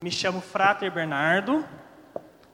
Me 0.00 0.12
chamo 0.12 0.40
Frater 0.40 0.92
Bernardo. 0.92 1.66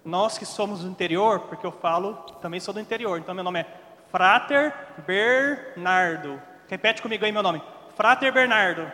Nós 0.03 0.39
que 0.39 0.47
somos 0.47 0.81
do 0.81 0.89
interior, 0.89 1.41
porque 1.41 1.67
eu 1.67 1.73
falo, 1.73 2.15
também 2.41 2.59
sou 2.59 2.73
do 2.73 2.81
interior, 2.81 3.19
então 3.19 3.35
meu 3.35 3.45
nome 3.45 3.61
é 3.61 3.67
Frater 4.11 4.73
Bernardo. 5.07 6.41
Repete 6.69 7.03
comigo 7.03 7.23
aí 7.23 7.31
meu 7.31 7.43
nome. 7.43 7.63
Frater 7.97 8.33
Bernardo. 8.33 8.91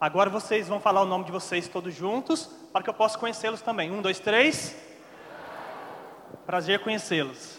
Agora 0.00 0.30
vocês 0.30 0.68
vão 0.68 0.78
falar 0.78 1.02
o 1.02 1.06
nome 1.06 1.24
de 1.24 1.32
vocês 1.32 1.66
todos 1.66 1.92
juntos, 1.92 2.46
para 2.72 2.84
que 2.84 2.90
eu 2.90 2.94
possa 2.94 3.18
conhecê-los 3.18 3.60
também. 3.60 3.90
Um, 3.90 4.00
dois, 4.00 4.20
três. 4.20 4.76
Prazer 6.46 6.78
conhecê-los. 6.84 7.58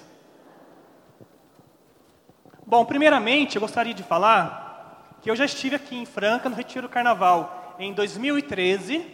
Bom, 2.65 2.85
primeiramente 2.85 3.57
eu 3.57 3.61
gostaria 3.61 3.93
de 3.93 4.03
falar 4.03 5.17
que 5.21 5.29
eu 5.29 5.35
já 5.35 5.43
estive 5.43 5.75
aqui 5.75 5.97
em 5.97 6.05
Franca 6.05 6.47
no 6.47 6.55
Retiro 6.55 6.87
Carnaval 6.87 7.58
em 7.79 7.93
2013. 7.93 9.05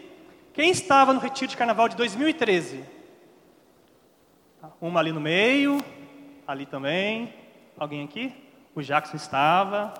Quem 0.52 0.72
estava 0.72 1.14
no 1.14 1.20
Retiro 1.20 1.50
de 1.50 1.56
Carnaval 1.56 1.88
de 1.88 1.96
2013? 1.96 2.84
Uma 4.82 5.00
ali 5.00 5.12
no 5.12 5.22
meio, 5.22 5.84
ali 6.48 6.66
também. 6.66 7.34
Alguém 7.78 8.04
aqui? 8.04 8.34
O 8.74 8.82
Jackson 8.82 9.16
estava. 9.16 9.94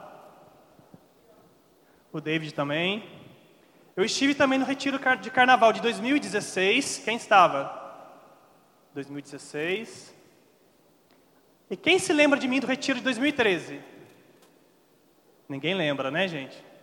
O 2.12 2.20
David 2.20 2.54
também. 2.54 3.08
Eu 3.96 4.04
estive 4.04 4.34
também 4.34 4.58
no 4.58 4.66
Retiro 4.66 5.00
de 5.22 5.30
Carnaval 5.30 5.72
de 5.72 5.82
2016. 5.82 7.04
Quem 7.06 7.16
estava? 7.16 7.84
2016. 8.94 10.14
E 11.70 11.78
quem 11.78 12.00
se 12.00 12.12
lembra 12.12 12.40
de 12.40 12.48
mim 12.48 12.60
do 12.60 12.68
Retiro 12.68 12.98
de 12.98 13.04
2013? 13.04 13.80
Ninguém 15.48 15.76
lembra, 15.76 16.10
né, 16.10 16.28
gente? 16.28 16.75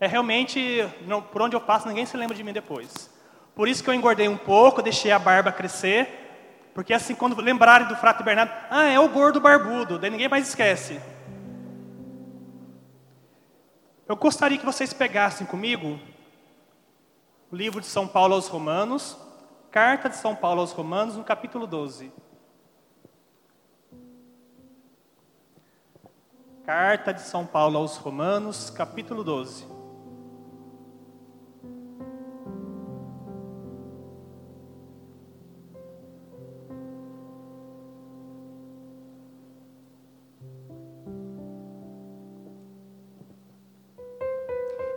É 0.00 0.06
realmente, 0.06 0.88
não, 1.06 1.20
por 1.20 1.42
onde 1.42 1.54
eu 1.54 1.60
passo, 1.60 1.86
ninguém 1.86 2.06
se 2.06 2.16
lembra 2.16 2.34
de 2.34 2.42
mim 2.42 2.54
depois. 2.54 3.10
Por 3.54 3.68
isso 3.68 3.84
que 3.84 3.90
eu 3.90 3.94
engordei 3.94 4.26
um 4.26 4.36
pouco, 4.36 4.80
deixei 4.80 5.12
a 5.12 5.18
barba 5.18 5.52
crescer, 5.52 6.70
porque 6.72 6.94
assim, 6.94 7.14
quando 7.14 7.38
lembrarem 7.38 7.86
do 7.86 7.94
Frato 7.96 8.24
Bernardo, 8.24 8.50
ah, 8.70 8.88
é 8.88 8.98
o 8.98 9.10
gordo 9.10 9.38
barbudo, 9.38 9.98
daí 9.98 10.08
ninguém 10.08 10.28
mais 10.28 10.48
esquece. 10.48 10.98
Eu 14.08 14.16
gostaria 14.16 14.56
que 14.56 14.64
vocês 14.64 14.94
pegassem 14.94 15.46
comigo 15.46 16.00
o 17.52 17.54
livro 17.54 17.78
de 17.78 17.86
São 17.86 18.08
Paulo 18.08 18.34
aos 18.34 18.48
Romanos, 18.48 19.18
carta 19.70 20.08
de 20.08 20.16
São 20.16 20.34
Paulo 20.34 20.62
aos 20.62 20.72
Romanos, 20.72 21.16
no 21.16 21.24
capítulo 21.24 21.66
12. 21.66 22.10
Carta 26.64 27.12
de 27.12 27.20
São 27.20 27.44
Paulo 27.44 27.76
aos 27.76 27.98
Romanos, 27.98 28.70
capítulo 28.70 29.22
12. 29.22 29.79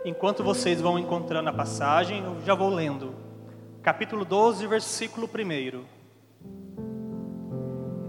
Enquanto 0.04 0.44
vocês 0.44 0.82
vão 0.82 0.98
encontrando 0.98 1.48
a 1.48 1.52
passagem, 1.52 2.22
eu 2.22 2.38
já 2.44 2.54
vou 2.54 2.68
lendo. 2.68 3.14
Capítulo 3.82 4.22
12, 4.22 4.66
versículo 4.66 5.26
1. 5.26 5.82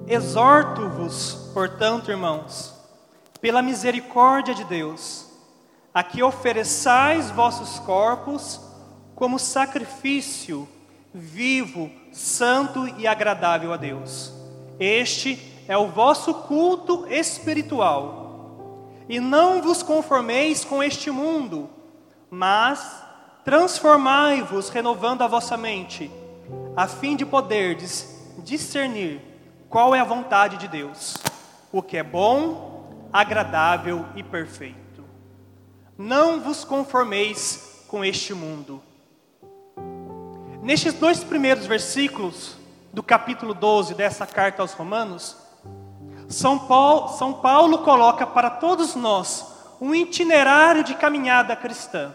Exorto-vos, 0.05 1.51
portanto, 1.53 2.11
irmãos, 2.11 2.75
pela 3.39 3.61
misericórdia 3.61 4.53
de 4.53 4.65
Deus, 4.65 5.31
a 5.93 6.03
que 6.03 6.21
ofereçais 6.21 7.31
vossos 7.31 7.79
corpos 7.79 8.59
como 9.15 9.39
sacrifício 9.39 10.67
vivo, 11.13 11.89
santo 12.11 12.89
e 12.97 13.07
agradável 13.07 13.71
a 13.71 13.77
Deus. 13.77 14.33
Este 14.77 15.39
é 15.65 15.77
o 15.77 15.87
vosso 15.87 16.33
culto 16.33 17.07
espiritual. 17.09 18.91
E 19.07 19.17
não 19.21 19.61
vos 19.61 19.81
conformeis 19.81 20.65
com 20.65 20.83
este 20.83 21.09
mundo, 21.09 21.69
mas 22.35 23.01
transformai-vos 23.45 24.67
renovando 24.67 25.21
a 25.21 25.27
vossa 25.27 25.55
mente, 25.55 26.11
a 26.75 26.85
fim 26.85 27.15
de 27.15 27.25
poderdes 27.25 28.29
discernir 28.39 29.21
qual 29.69 29.95
é 29.95 30.01
a 30.01 30.05
vontade 30.05 30.57
de 30.57 30.67
Deus, 30.67 31.15
o 31.71 31.81
que 31.81 31.95
é 31.95 32.03
bom, 32.03 33.07
agradável 33.13 34.05
e 34.17 34.21
perfeito. 34.23 35.05
Não 35.97 36.41
vos 36.41 36.65
conformeis 36.65 37.85
com 37.87 38.03
este 38.03 38.33
mundo. 38.33 38.83
Nestes 40.61 40.93
dois 40.93 41.23
primeiros 41.23 41.65
versículos 41.65 42.57
do 42.91 43.01
capítulo 43.01 43.53
12 43.53 43.93
dessa 43.93 44.27
carta 44.27 44.61
aos 44.61 44.73
Romanos, 44.73 45.37
São 46.27 46.59
Paulo, 46.59 47.07
São 47.17 47.35
Paulo 47.35 47.77
coloca 47.79 48.27
para 48.27 48.49
todos 48.49 48.93
nós 48.93 49.55
um 49.79 49.95
itinerário 49.95 50.83
de 50.83 50.95
caminhada 50.95 51.55
cristã. 51.55 52.13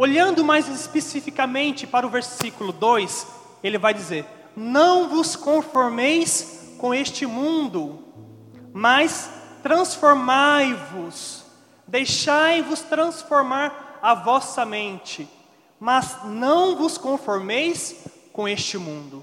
Olhando 0.00 0.42
mais 0.42 0.66
especificamente 0.66 1.86
para 1.86 2.06
o 2.06 2.08
versículo 2.08 2.72
2, 2.72 3.26
ele 3.62 3.76
vai 3.76 3.92
dizer: 3.92 4.24
Não 4.56 5.10
vos 5.10 5.36
conformeis 5.36 6.74
com 6.78 6.94
este 6.94 7.26
mundo, 7.26 8.02
mas 8.72 9.30
transformai-vos, 9.62 11.44
deixai-vos 11.86 12.80
transformar 12.80 13.98
a 14.00 14.14
vossa 14.14 14.64
mente, 14.64 15.28
mas 15.78 16.16
não 16.24 16.76
vos 16.76 16.96
conformeis 16.96 18.02
com 18.32 18.48
este 18.48 18.78
mundo. 18.78 19.22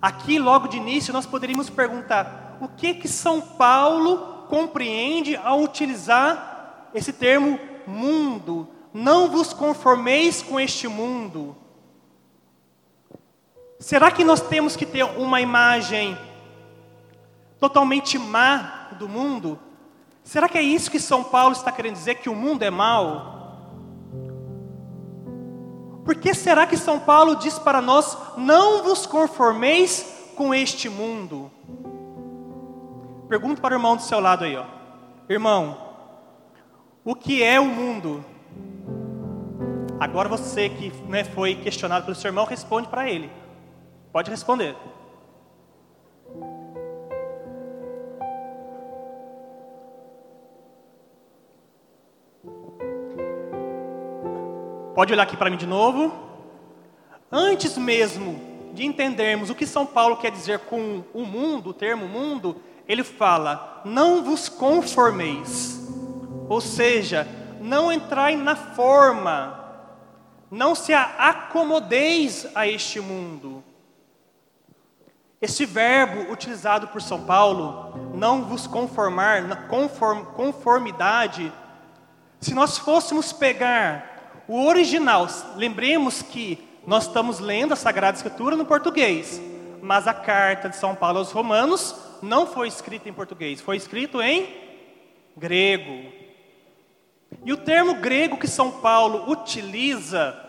Aqui, 0.00 0.38
logo 0.38 0.66
de 0.66 0.78
início, 0.78 1.12
nós 1.12 1.26
poderíamos 1.26 1.68
perguntar: 1.68 2.56
o 2.58 2.68
que 2.68 2.94
que 2.94 3.06
São 3.06 3.42
Paulo 3.42 4.46
compreende 4.48 5.36
ao 5.36 5.60
utilizar 5.60 6.88
esse 6.94 7.12
termo 7.12 7.60
mundo? 7.86 8.75
Não 8.96 9.30
vos 9.30 9.52
conformeis 9.52 10.40
com 10.40 10.58
este 10.58 10.88
mundo. 10.88 11.54
Será 13.78 14.10
que 14.10 14.24
nós 14.24 14.40
temos 14.40 14.74
que 14.74 14.86
ter 14.86 15.04
uma 15.04 15.38
imagem 15.38 16.16
totalmente 17.60 18.18
má 18.18 18.88
do 18.98 19.06
mundo? 19.06 19.60
Será 20.24 20.48
que 20.48 20.56
é 20.56 20.62
isso 20.62 20.90
que 20.90 20.98
São 20.98 21.22
Paulo 21.22 21.52
está 21.52 21.70
querendo 21.70 21.92
dizer, 21.92 22.14
que 22.14 22.30
o 22.30 22.34
mundo 22.34 22.62
é 22.62 22.70
mau? 22.70 23.58
Por 26.02 26.14
que 26.14 26.32
será 26.32 26.66
que 26.66 26.78
São 26.78 26.98
Paulo 26.98 27.36
diz 27.36 27.58
para 27.58 27.82
nós: 27.82 28.16
não 28.38 28.82
vos 28.82 29.04
conformeis 29.04 30.32
com 30.34 30.54
este 30.54 30.88
mundo? 30.88 31.50
Pergunto 33.28 33.60
para 33.60 33.74
o 33.74 33.76
irmão 33.76 33.94
do 33.94 34.02
seu 34.02 34.20
lado 34.20 34.44
aí, 34.44 34.56
ó. 34.56 34.64
Irmão, 35.28 35.76
o 37.04 37.14
que 37.14 37.42
é 37.42 37.60
o 37.60 37.66
mundo? 37.66 38.24
Agora 39.98 40.28
você 40.28 40.68
que 40.68 40.92
né, 41.08 41.24
foi 41.24 41.54
questionado 41.54 42.04
pelo 42.04 42.14
seu 42.14 42.28
irmão, 42.28 42.44
responde 42.44 42.86
para 42.88 43.08
ele. 43.08 43.30
Pode 44.12 44.30
responder. 44.30 44.76
Pode 54.94 55.12
olhar 55.12 55.22
aqui 55.22 55.36
para 55.36 55.48
mim 55.48 55.56
de 55.56 55.66
novo. 55.66 56.12
Antes 57.32 57.78
mesmo 57.78 58.38
de 58.74 58.84
entendermos 58.84 59.48
o 59.48 59.54
que 59.54 59.66
São 59.66 59.86
Paulo 59.86 60.18
quer 60.18 60.30
dizer 60.30 60.58
com 60.60 61.02
o 61.14 61.24
mundo, 61.24 61.70
o 61.70 61.74
termo 61.74 62.06
mundo, 62.06 62.60
ele 62.86 63.02
fala: 63.02 63.80
não 63.84 64.22
vos 64.22 64.48
conformeis. 64.48 65.86
Ou 66.48 66.60
seja, 66.60 67.26
não 67.60 67.90
entrai 67.90 68.36
na 68.36 68.54
forma 68.54 69.65
não 70.50 70.74
se 70.74 70.92
acomodeis 70.92 72.46
a 72.54 72.66
este 72.66 73.00
mundo. 73.00 73.64
Este 75.40 75.66
verbo 75.66 76.32
utilizado 76.32 76.88
por 76.88 77.02
São 77.02 77.24
Paulo, 77.24 78.12
não 78.14 78.44
vos 78.44 78.66
conformar, 78.66 79.68
conform, 79.68 80.24
conformidade, 80.34 81.52
se 82.40 82.54
nós 82.54 82.78
fôssemos 82.78 83.32
pegar 83.32 84.44
o 84.48 84.64
original, 84.66 85.26
lembremos 85.56 86.22
que 86.22 86.58
nós 86.86 87.06
estamos 87.06 87.40
lendo 87.40 87.72
a 87.72 87.76
Sagrada 87.76 88.16
Escritura 88.16 88.56
no 88.56 88.64
português, 88.64 89.40
mas 89.82 90.06
a 90.06 90.14
carta 90.14 90.68
de 90.68 90.76
São 90.76 90.94
Paulo 90.94 91.18
aos 91.18 91.32
Romanos 91.32 91.94
não 92.22 92.46
foi 92.46 92.68
escrita 92.68 93.08
em 93.08 93.12
português, 93.12 93.60
foi 93.60 93.76
escrito 93.76 94.22
em 94.22 94.48
grego. 95.36 96.12
E 97.44 97.52
o 97.52 97.56
termo 97.56 97.94
grego 97.96 98.38
que 98.38 98.48
São 98.48 98.70
Paulo 98.70 99.30
utiliza 99.30 100.45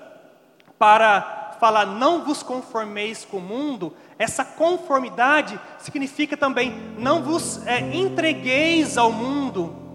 para 0.78 1.56
falar 1.60 1.86
não 1.86 2.24
vos 2.24 2.44
conformeis 2.44 3.26
com 3.26 3.38
o 3.38 3.42
mundo, 3.42 3.94
essa 4.18 4.44
conformidade 4.46 5.60
significa 5.80 6.38
também 6.38 6.72
não 6.98 7.22
vos 7.22 7.66
é, 7.66 7.80
entregueis 7.96 8.98
ao 8.98 9.12
mundo. 9.12 9.86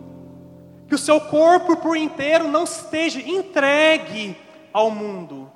que 0.89 0.95
o 0.95 0.99
seu 0.99 1.19
corpo 1.19 1.77
por 1.79 1.97
inteiro 1.97 2.49
não 2.49 2.65
esteja 2.65 3.19
entregue 3.19 4.37
ao 4.75 4.91
mundo. 4.91 5.51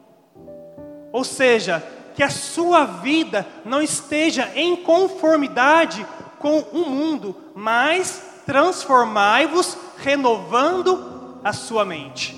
Ou 1.12 1.24
seja, 1.24 1.84
que 2.14 2.22
a 2.22 2.30
sua 2.30 2.86
vida 2.86 3.46
não 3.62 3.82
esteja 3.82 4.50
em 4.54 4.76
conformidade 4.76 6.06
com 6.38 6.60
o 6.60 6.88
mundo, 6.88 7.36
mas 7.54 8.40
transformai-vos 8.46 9.76
renovando 9.98 11.38
a 11.44 11.52
sua 11.52 11.84
mente. 11.84 12.34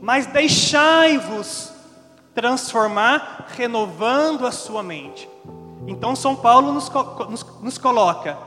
Mas 0.00 0.26
deixai-vos 0.26 1.72
transformar 2.36 3.46
renovando 3.56 4.46
a 4.46 4.52
sua 4.52 4.82
mente. 4.82 5.26
Então 5.86 6.14
São 6.14 6.36
Paulo 6.36 6.70
nos, 6.70 6.90
nos, 7.30 7.60
nos 7.62 7.78
coloca: 7.78 8.38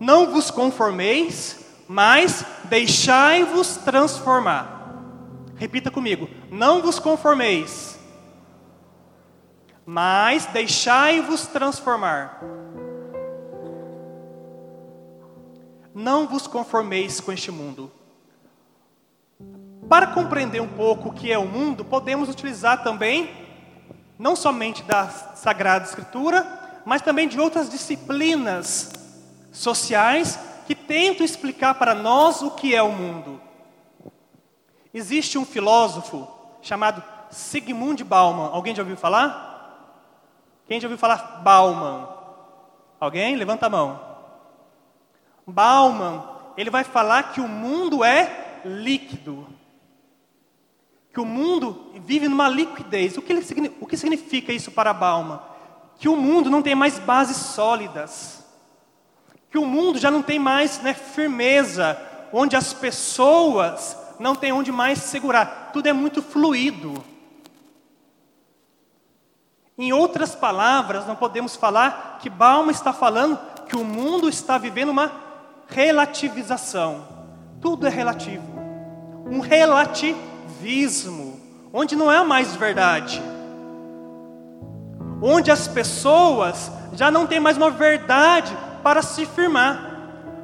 não 0.00 0.32
vos 0.32 0.50
conformeis, 0.50 1.66
mas 1.86 2.44
deixai-vos 2.64 3.76
transformar. 3.76 5.04
Repita 5.56 5.90
comigo: 5.90 6.30
não 6.50 6.80
vos 6.80 6.98
conformeis, 6.98 8.00
mas 9.84 10.46
deixai-vos 10.46 11.46
transformar. 11.46 12.40
Não 15.94 16.26
vos 16.26 16.46
conformeis 16.46 17.20
com 17.20 17.30
este 17.30 17.50
mundo. 17.50 17.92
Para 19.88 20.08
compreender 20.08 20.60
um 20.60 20.68
pouco 20.68 21.08
o 21.08 21.12
que 21.12 21.30
é 21.30 21.38
o 21.38 21.46
mundo, 21.46 21.84
podemos 21.84 22.28
utilizar 22.28 22.82
também, 22.82 23.30
não 24.18 24.34
somente 24.34 24.82
da 24.82 25.08
Sagrada 25.08 25.84
Escritura, 25.84 26.46
mas 26.84 27.02
também 27.02 27.28
de 27.28 27.38
outras 27.38 27.68
disciplinas 27.68 28.92
sociais 29.52 30.38
que 30.66 30.74
tentam 30.74 31.24
explicar 31.24 31.74
para 31.74 31.94
nós 31.94 32.42
o 32.42 32.50
que 32.50 32.74
é 32.74 32.82
o 32.82 32.92
mundo. 32.92 33.40
Existe 34.92 35.36
um 35.36 35.44
filósofo 35.44 36.28
chamado 36.62 37.02
Sigmund 37.30 38.02
Bauman. 38.04 38.50
Alguém 38.52 38.74
já 38.74 38.82
ouviu 38.82 38.96
falar? 38.96 39.52
Quem 40.66 40.80
já 40.80 40.86
ouviu 40.86 40.98
falar 40.98 41.40
Bauman? 41.42 42.08
Alguém? 42.98 43.36
Levanta 43.36 43.66
a 43.66 43.70
mão. 43.70 44.00
Bauman, 45.46 46.22
ele 46.56 46.70
vai 46.70 46.84
falar 46.84 47.32
que 47.32 47.40
o 47.40 47.48
mundo 47.48 48.02
é 48.02 48.60
líquido. 48.64 49.46
Que 51.14 51.20
o 51.20 51.24
mundo 51.24 51.92
vive 52.04 52.28
numa 52.28 52.48
liquidez. 52.48 53.16
O 53.16 53.22
que, 53.22 53.32
o 53.80 53.86
que 53.86 53.96
significa 53.96 54.52
isso 54.52 54.72
para 54.72 54.92
Bauman? 54.92 55.40
Que 55.96 56.08
o 56.08 56.16
mundo 56.16 56.50
não 56.50 56.60
tem 56.60 56.74
mais 56.74 56.98
bases 56.98 57.36
sólidas. 57.36 58.44
Que 59.48 59.56
o 59.56 59.64
mundo 59.64 59.96
já 59.96 60.10
não 60.10 60.22
tem 60.22 60.40
mais 60.40 60.82
né, 60.82 60.92
firmeza, 60.92 61.96
onde 62.32 62.56
as 62.56 62.72
pessoas 62.74 63.96
não 64.18 64.34
têm 64.34 64.52
onde 64.52 64.72
mais 64.72 64.98
segurar. 64.98 65.70
Tudo 65.72 65.86
é 65.86 65.92
muito 65.92 66.20
fluido. 66.20 67.02
Em 69.78 69.92
outras 69.92 70.34
palavras, 70.34 71.06
não 71.06 71.14
podemos 71.14 71.54
falar 71.54 72.18
que 72.20 72.28
Balma 72.28 72.72
está 72.72 72.92
falando 72.92 73.38
que 73.66 73.76
o 73.76 73.84
mundo 73.84 74.28
está 74.28 74.58
vivendo 74.58 74.88
uma 74.88 75.12
relativização. 75.68 77.06
Tudo 77.60 77.86
é 77.86 77.90
relativo. 77.90 78.52
Um 79.26 79.38
relativismo, 79.38 80.33
onde 81.72 81.94
não 81.96 82.10
é 82.10 82.24
mais 82.24 82.56
verdade. 82.56 83.22
Onde 85.20 85.50
as 85.50 85.68
pessoas 85.68 86.70
já 86.92 87.10
não 87.10 87.26
têm 87.26 87.40
mais 87.40 87.56
uma 87.56 87.70
verdade 87.70 88.56
para 88.82 89.02
se 89.02 89.26
firmar. 89.26 89.92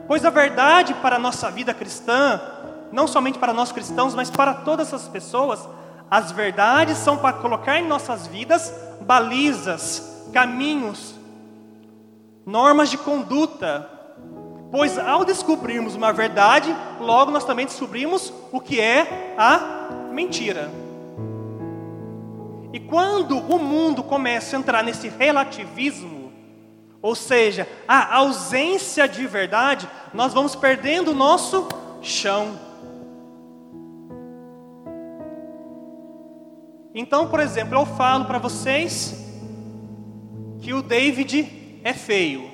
Pois 0.06 0.24
a 0.24 0.30
verdade 0.30 0.92
para 0.94 1.16
a 1.16 1.18
nossa 1.18 1.50
vida 1.50 1.72
cristã, 1.72 2.40
não 2.90 3.06
somente 3.06 3.38
para 3.38 3.52
nós 3.52 3.70
cristãos, 3.70 4.14
mas 4.14 4.28
para 4.28 4.54
todas 4.54 4.92
as 4.92 5.06
pessoas, 5.08 5.68
as 6.10 6.32
verdades 6.32 6.98
são 6.98 7.16
para 7.16 7.36
colocar 7.36 7.78
em 7.78 7.86
nossas 7.86 8.26
vidas 8.26 8.74
balizas, 9.02 10.26
caminhos, 10.32 11.14
normas 12.44 12.90
de 12.90 12.98
conduta. 12.98 13.88
Pois 14.70 14.98
ao 14.98 15.24
descobrirmos 15.24 15.94
uma 15.94 16.12
verdade, 16.12 16.74
logo 17.00 17.30
nós 17.30 17.44
também 17.44 17.66
descobrimos 17.66 18.32
o 18.52 18.60
que 18.60 18.80
é 18.80 19.34
a 19.38 19.99
mentira. 20.10 20.70
E 22.72 22.78
quando 22.78 23.38
o 23.38 23.58
mundo 23.58 24.02
começa 24.02 24.56
a 24.56 24.60
entrar 24.60 24.82
nesse 24.84 25.08
relativismo, 25.08 26.32
ou 27.02 27.14
seja, 27.14 27.66
a 27.88 28.16
ausência 28.16 29.08
de 29.08 29.26
verdade, 29.26 29.88
nós 30.12 30.32
vamos 30.32 30.54
perdendo 30.54 31.10
o 31.10 31.14
nosso 31.14 31.68
chão. 32.02 32.58
Então, 36.94 37.28
por 37.28 37.40
exemplo, 37.40 37.78
eu 37.78 37.86
falo 37.86 38.24
para 38.26 38.38
vocês 38.38 39.14
que 40.60 40.74
o 40.74 40.82
David 40.82 41.80
é 41.82 41.92
feio. 41.92 42.50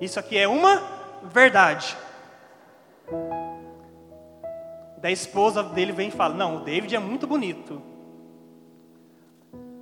Isso 0.00 0.18
aqui 0.18 0.36
é 0.36 0.46
uma 0.46 0.82
verdade. 1.22 1.96
Da 5.00 5.10
esposa 5.10 5.62
dele 5.62 5.92
vem 5.92 6.08
e 6.08 6.12
fala: 6.12 6.34
Não, 6.34 6.56
o 6.56 6.60
David 6.60 6.94
é 6.94 6.98
muito 6.98 7.26
bonito. 7.26 7.80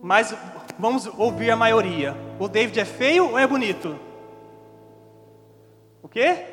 Mas 0.03 0.37
vamos 0.79 1.07
ouvir 1.07 1.51
a 1.51 1.57
maioria: 1.57 2.15
O 2.39 2.49
David 2.49 2.81
é 2.81 2.85
feio 2.85 3.31
ou 3.31 3.39
é 3.39 3.47
bonito? 3.47 3.99
O 6.03 6.09
quê? 6.09 6.45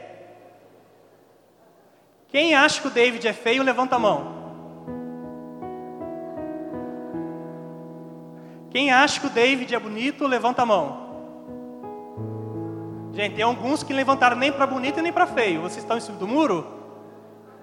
Quem 2.29 2.55
acha 2.55 2.81
que 2.81 2.87
o 2.87 2.91
David 2.91 3.27
é 3.27 3.33
feio, 3.33 3.61
levanta 3.61 3.95
a 3.95 3.99
mão. 3.99 4.33
Quem 8.71 8.91
acha 8.91 9.19
que 9.19 9.27
o 9.27 9.29
David 9.29 9.75
é 9.75 9.79
bonito, 9.79 10.25
levanta 10.25 10.63
a 10.63 10.65
mão. 10.65 11.03
Gente, 13.13 13.35
tem 13.35 13.43
alguns 13.43 13.83
que 13.83 13.93
levantaram 13.93 14.35
nem 14.35 14.51
para 14.51 14.65
bonito 14.65 14.97
e 14.97 15.03
nem 15.03 15.13
para 15.13 15.27
feio. 15.27 15.61
Vocês 15.61 15.83
estão 15.83 15.97
em 15.97 16.01
cima 16.01 16.17
do 16.17 16.27
muro? 16.27 16.65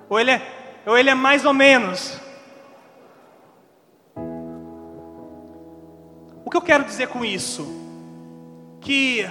Ou 0.09 0.21
ele, 0.21 0.31
é, 0.31 0.60
ou 0.87 0.97
ele 0.97 1.11
é 1.11 1.15
mais 1.15 1.45
ou 1.45 1.53
menos? 1.53 2.19
O 6.45 6.51
que 6.51 6.57
eu 6.57 6.63
quero 6.63 6.85
dizer 6.85 7.09
com 7.09 7.25
isso? 7.25 7.67
Que 8.81 9.29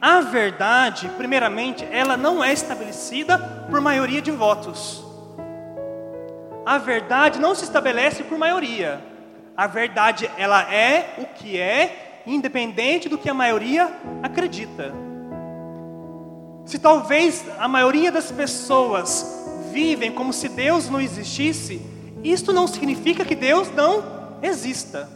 a 0.00 0.20
verdade, 0.20 1.10
primeiramente, 1.16 1.84
ela 1.90 2.16
não 2.16 2.42
é 2.42 2.52
estabelecida 2.52 3.38
por 3.68 3.80
maioria 3.80 4.22
de 4.22 4.30
votos. 4.30 5.04
A 6.64 6.78
verdade 6.78 7.40
não 7.40 7.54
se 7.54 7.64
estabelece 7.64 8.22
por 8.22 8.38
maioria. 8.38 9.00
A 9.56 9.66
verdade, 9.66 10.30
ela 10.38 10.62
é 10.72 11.16
o 11.18 11.26
que 11.26 11.58
é, 11.58 12.22
independente 12.26 13.08
do 13.08 13.18
que 13.18 13.28
a 13.28 13.34
maioria 13.34 13.90
acredita. 14.22 14.92
Se 16.64 16.78
talvez 16.78 17.44
a 17.58 17.66
maioria 17.66 18.12
das 18.12 18.30
pessoas 18.30 19.39
vivem 19.72 20.12
como 20.12 20.32
se 20.32 20.48
Deus 20.48 20.88
não 20.88 21.00
existisse, 21.00 21.80
isto 22.22 22.52
não 22.52 22.66
significa 22.66 23.24
que 23.24 23.34
Deus 23.34 23.70
não 23.74 24.04
exista. 24.42 25.08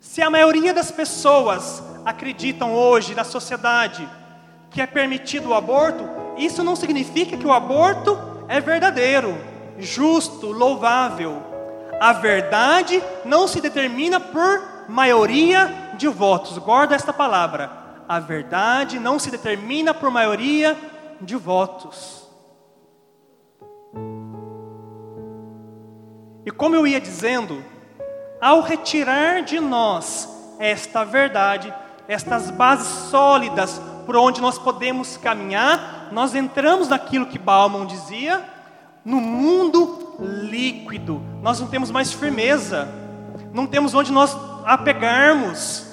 Se 0.00 0.20
a 0.20 0.28
maioria 0.28 0.74
das 0.74 0.90
pessoas 0.90 1.82
acreditam 2.04 2.74
hoje 2.74 3.14
na 3.14 3.24
sociedade 3.24 4.08
que 4.70 4.80
é 4.80 4.86
permitido 4.86 5.50
o 5.50 5.54
aborto, 5.54 6.04
isso 6.36 6.64
não 6.64 6.74
significa 6.74 7.36
que 7.36 7.46
o 7.46 7.52
aborto 7.52 8.18
é 8.48 8.60
verdadeiro, 8.60 9.38
justo, 9.78 10.50
louvável. 10.50 11.42
A 12.00 12.12
verdade 12.12 13.02
não 13.24 13.46
se 13.46 13.60
determina 13.60 14.18
por 14.18 14.86
maioria 14.88 15.92
de 15.96 16.08
votos. 16.08 16.58
Guarda 16.58 16.94
esta 16.94 17.12
palavra. 17.12 17.70
A 18.08 18.18
verdade 18.18 18.98
não 18.98 19.18
se 19.18 19.30
determina 19.30 19.94
por 19.94 20.10
maioria 20.10 20.76
de 21.20 21.36
votos. 21.36 22.21
E 26.44 26.50
como 26.50 26.74
eu 26.74 26.86
ia 26.86 27.00
dizendo, 27.00 27.62
ao 28.40 28.60
retirar 28.60 29.42
de 29.42 29.60
nós 29.60 30.28
esta 30.58 31.04
verdade, 31.04 31.72
estas 32.08 32.50
bases 32.50 33.10
sólidas 33.10 33.80
por 34.04 34.16
onde 34.16 34.40
nós 34.40 34.58
podemos 34.58 35.16
caminhar, 35.16 36.08
nós 36.10 36.34
entramos 36.34 36.88
naquilo 36.88 37.26
que 37.26 37.38
Bauman 37.38 37.86
dizia, 37.86 38.44
no 39.04 39.20
mundo 39.20 40.16
líquido. 40.18 41.22
Nós 41.40 41.60
não 41.60 41.68
temos 41.68 41.90
mais 41.90 42.12
firmeza, 42.12 42.88
não 43.52 43.66
temos 43.66 43.94
onde 43.94 44.12
nós 44.12 44.36
apegarmos. 44.64 45.86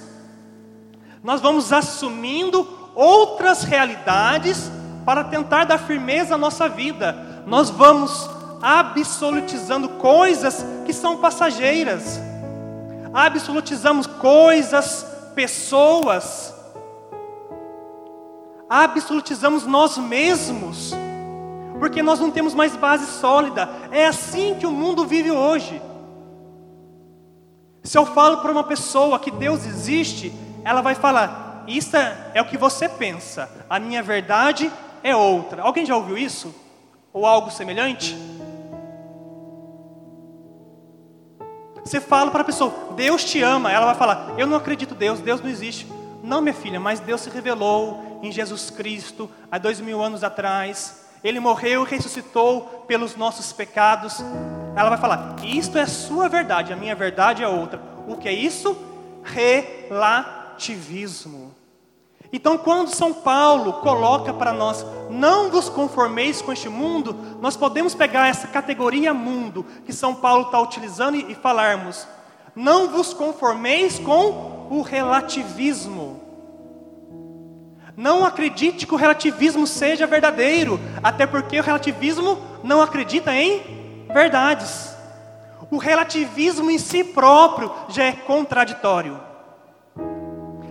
Nós 1.24 1.42
vamos 1.42 1.72
assumindo 1.72 2.68
outras 2.96 3.64
realidades 3.64 4.72
para 5.06 5.24
tentar 5.24 5.66
dar 5.66 5.78
firmeza 5.78 6.36
à 6.36 6.38
nossa 6.38 6.68
vida. 6.68 7.44
Nós 7.46 7.70
vamos 7.70 8.30
absolutizando 8.62 9.90
coisas 9.90 10.66
que 10.86 10.94
são 10.94 11.18
passageiras. 11.18 12.20
Absolutizamos 13.14 14.06
coisas, 14.06 15.06
pessoas. 15.36 16.54
Absolutizamos 18.70 19.66
nós 19.66 19.98
mesmos 19.98 20.94
porque 21.80 22.04
nós 22.04 22.20
não 22.20 22.30
temos 22.30 22.54
mais 22.54 22.76
base 22.76 23.08
sólida. 23.08 23.70
É 23.90 24.06
assim 24.06 24.56
que 24.60 24.68
o 24.68 24.72
mundo 24.72 25.06
vive 25.06 25.32
hoje. 25.32 25.82
Se 27.82 27.98
eu 27.98 28.06
falo 28.06 28.38
para 28.38 28.52
uma 28.52 28.64
pessoa 28.64 29.18
que 29.18 29.32
Deus 29.32 29.66
existe, 29.66 30.34
ela 30.64 30.82
vai 30.82 30.94
falar: 30.94 31.64
Isso 31.68 31.96
é 31.96 32.42
o 32.42 32.46
que 32.46 32.58
você 32.58 32.90
pensa, 32.90 33.50
a 33.70 33.80
minha 33.80 34.04
verdade 34.04 34.72
é 35.02 35.16
outra. 35.16 35.64
Alguém 35.64 35.86
já 35.86 35.96
ouviu 35.96 36.18
isso? 36.18 36.54
Ou 37.14 37.26
algo 37.26 37.50
semelhante? 37.50 38.16
Você 41.90 42.00
fala 42.00 42.30
para 42.30 42.42
a 42.42 42.46
pessoa: 42.46 42.72
Deus 42.96 43.26
te 43.26 43.42
ama. 43.42 43.72
Ela 43.72 43.88
vai 43.88 43.96
falar: 43.96 44.36
Eu 44.38 44.46
não 44.46 44.58
acredito 44.58 44.94
em 44.94 44.98
Deus, 44.98 45.22
Deus 45.22 45.42
não 45.42 45.50
existe. 45.50 45.88
Não, 46.24 46.40
minha 46.40 46.54
filha, 46.54 46.80
mas 46.80 47.00
Deus 47.00 47.22
se 47.22 47.32
revelou 47.32 48.20
em 48.22 48.32
Jesus 48.32 48.70
Cristo 48.70 49.28
há 49.52 49.58
dois 49.58 49.82
mil 49.82 50.00
anos 50.00 50.24
atrás. 50.24 51.04
Ele 51.24 51.40
morreu 51.40 51.84
e 51.84 51.90
ressuscitou 51.90 52.86
pelos 52.88 53.16
nossos 53.16 53.52
pecados. 53.52 54.24
Ela 54.76 54.90
vai 54.90 55.00
falar: 55.00 55.38
Isto 55.44 55.80
é 55.80 55.88
sua 55.88 56.30
verdade, 56.30 56.72
a 56.72 56.76
minha 56.76 56.94
verdade 56.94 57.42
é 57.42 57.48
outra. 57.48 57.82
O 58.08 58.18
que 58.18 58.30
é 58.30 58.34
isso? 58.34 58.78
Relativismo. 59.24 61.49
Então, 62.32 62.58
quando 62.58 62.94
São 62.94 63.12
Paulo 63.12 63.74
coloca 63.74 64.32
para 64.34 64.54
nós, 64.54 64.86
não 65.10 65.50
vos 65.50 65.68
conformeis 65.68 66.42
com 66.42 66.54
este 66.54 66.70
mundo, 66.70 67.16
nós 67.42 67.58
podemos 67.58 67.96
pegar 67.96 68.28
essa 68.28 68.48
categoria 68.48 69.14
mundo 69.14 69.66
que 69.86 69.92
São 69.92 70.14
Paulo 70.14 70.44
está 70.44 70.60
utilizando 70.60 71.16
e, 71.16 71.32
e 71.32 71.36
falarmos, 71.36 72.08
não 72.56 72.90
vos 72.90 73.14
conformeis 73.14 73.98
com 73.98 74.68
o 74.70 74.82
relativismo. 74.82 76.22
Não 77.98 78.24
acredite 78.24 78.86
que 78.86 78.94
o 78.94 78.98
relativismo 78.98 79.66
seja 79.66 80.08
verdadeiro, 80.08 80.80
até 81.04 81.26
porque 81.26 81.60
o 81.60 81.64
relativismo 81.64 82.38
não 82.64 82.82
acredita 82.82 83.34
em 83.34 84.06
verdades. 84.14 84.96
O 85.72 85.78
relativismo 85.78 86.70
em 86.70 86.78
si 86.78 87.04
próprio 87.04 87.72
já 87.90 88.04
é 88.06 88.12
contraditório. 88.12 89.29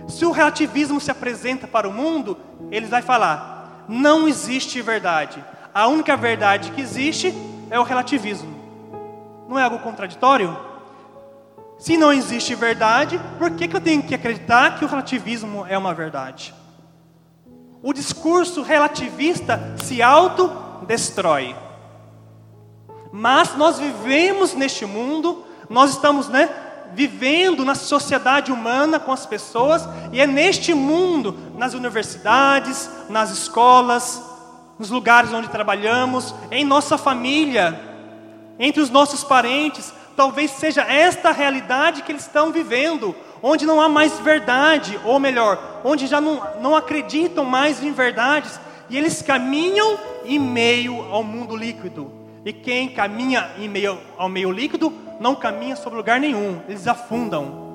Se 0.09 0.25
o 0.25 0.31
relativismo 0.31 0.99
se 0.99 1.11
apresenta 1.11 1.67
para 1.67 1.87
o 1.87 1.93
mundo, 1.93 2.37
ele 2.71 2.87
vai 2.87 3.01
falar: 3.01 3.85
não 3.87 4.27
existe 4.27 4.81
verdade. 4.81 5.43
A 5.73 5.87
única 5.87 6.17
verdade 6.17 6.71
que 6.71 6.81
existe 6.81 7.33
é 7.69 7.79
o 7.79 7.83
relativismo. 7.83 8.57
Não 9.47 9.57
é 9.57 9.63
algo 9.63 9.79
contraditório? 9.79 10.57
Se 11.77 11.95
não 11.95 12.11
existe 12.11 12.55
verdade, 12.55 13.19
por 13.37 13.51
que, 13.51 13.67
que 13.67 13.75
eu 13.75 13.81
tenho 13.81 14.03
que 14.03 14.13
acreditar 14.13 14.77
que 14.77 14.83
o 14.83 14.87
relativismo 14.87 15.65
é 15.67 15.77
uma 15.77 15.93
verdade? 15.93 16.53
O 17.81 17.93
discurso 17.93 18.61
relativista 18.61 19.75
se 19.77 20.01
autodestrói. 20.01 21.55
Mas 23.11 23.55
nós 23.55 23.79
vivemos 23.79 24.53
neste 24.53 24.85
mundo, 24.85 25.45
nós 25.69 25.91
estamos, 25.91 26.27
né, 26.27 26.49
vivendo 26.93 27.63
na 27.63 27.75
sociedade 27.75 28.51
humana 28.51 28.99
com 28.99 29.11
as 29.11 29.25
pessoas, 29.25 29.87
e 30.11 30.19
é 30.19 30.27
neste 30.27 30.73
mundo, 30.73 31.37
nas 31.57 31.73
universidades, 31.73 32.89
nas 33.09 33.31
escolas, 33.31 34.21
nos 34.77 34.89
lugares 34.89 35.33
onde 35.33 35.49
trabalhamos, 35.49 36.33
em 36.51 36.63
nossa 36.63 36.97
família, 36.97 37.79
entre 38.57 38.81
os 38.81 38.89
nossos 38.89 39.23
parentes, 39.23 39.93
talvez 40.15 40.51
seja 40.51 40.81
esta 40.81 41.29
a 41.29 41.33
realidade 41.33 42.01
que 42.01 42.11
eles 42.11 42.25
estão 42.25 42.51
vivendo, 42.51 43.15
onde 43.41 43.65
não 43.65 43.79
há 43.79 43.87
mais 43.87 44.19
verdade, 44.19 44.99
ou 45.05 45.19
melhor, 45.19 45.81
onde 45.83 46.07
já 46.07 46.19
não, 46.19 46.41
não 46.61 46.75
acreditam 46.75 47.45
mais 47.45 47.81
em 47.83 47.91
verdades, 47.91 48.59
e 48.89 48.97
eles 48.97 49.21
caminham 49.21 49.97
em 50.25 50.39
meio 50.39 51.01
ao 51.11 51.23
mundo 51.23 51.55
líquido. 51.55 52.11
E 52.43 52.51
quem 52.51 52.89
caminha 52.89 53.49
em 53.57 53.67
meio 53.67 53.99
ao 54.17 54.29
meio 54.29 54.51
líquido 54.51 54.93
não 55.19 55.35
caminha 55.35 55.75
sobre 55.75 55.97
lugar 55.97 56.19
nenhum, 56.19 56.61
eles 56.67 56.87
afundam. 56.87 57.67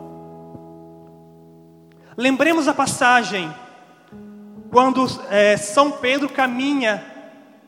Lembremos 2.17 2.69
a 2.69 2.75
passagem 2.75 3.53
quando 4.71 5.07
é, 5.31 5.57
São 5.57 5.91
Pedro 5.91 6.29
caminha 6.29 7.05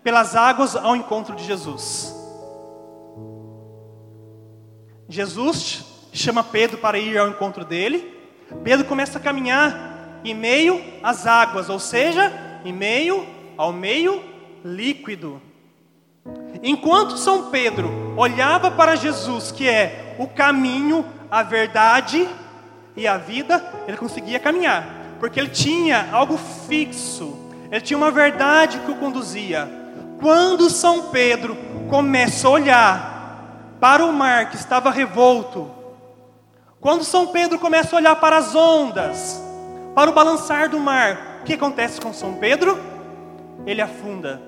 pelas 0.02 0.36
águas 0.36 0.76
ao 0.76 0.96
encontro 0.96 1.34
de 1.34 1.44
Jesus. 1.44 2.14
Jesus 5.08 5.84
chama 6.12 6.42
Pedro 6.42 6.78
para 6.78 6.98
ir 6.98 7.16
ao 7.18 7.28
encontro 7.28 7.64
dele. 7.64 8.12
Pedro 8.64 8.86
começa 8.86 9.18
a 9.18 9.20
caminhar 9.20 10.20
em 10.24 10.34
meio 10.34 10.82
às 11.02 11.26
águas, 11.26 11.68
ou 11.68 11.78
seja, 11.78 12.32
em 12.64 12.72
meio 12.72 13.26
ao 13.56 13.72
meio 13.72 14.22
líquido. 14.64 15.40
Enquanto 16.62 17.16
São 17.16 17.50
Pedro 17.50 18.14
olhava 18.16 18.70
para 18.70 18.96
Jesus, 18.96 19.50
que 19.50 19.68
é 19.68 20.16
o 20.18 20.26
caminho, 20.26 21.04
a 21.30 21.42
verdade 21.42 22.28
e 22.96 23.06
a 23.06 23.18
vida, 23.18 23.62
ele 23.86 23.96
conseguia 23.96 24.38
caminhar, 24.38 24.86
porque 25.20 25.38
ele 25.38 25.50
tinha 25.50 26.08
algo 26.12 26.38
fixo, 26.68 27.36
ele 27.70 27.80
tinha 27.80 27.96
uma 27.96 28.10
verdade 28.10 28.78
que 28.80 28.90
o 28.90 28.96
conduzia. 28.96 29.68
Quando 30.20 30.70
São 30.70 31.10
Pedro 31.10 31.56
começa 31.88 32.48
a 32.48 32.50
olhar 32.50 33.76
para 33.80 34.04
o 34.04 34.12
mar 34.12 34.50
que 34.50 34.56
estava 34.56 34.90
revolto, 34.90 35.70
quando 36.80 37.04
São 37.04 37.26
Pedro 37.28 37.58
começa 37.58 37.94
a 37.94 37.98
olhar 37.98 38.16
para 38.16 38.38
as 38.38 38.54
ondas, 38.54 39.42
para 39.94 40.10
o 40.10 40.14
balançar 40.14 40.68
do 40.68 40.78
mar, 40.78 41.40
o 41.40 41.44
que 41.44 41.54
acontece 41.54 42.00
com 42.00 42.12
São 42.12 42.34
Pedro? 42.34 42.78
Ele 43.66 43.82
afunda. 43.82 44.40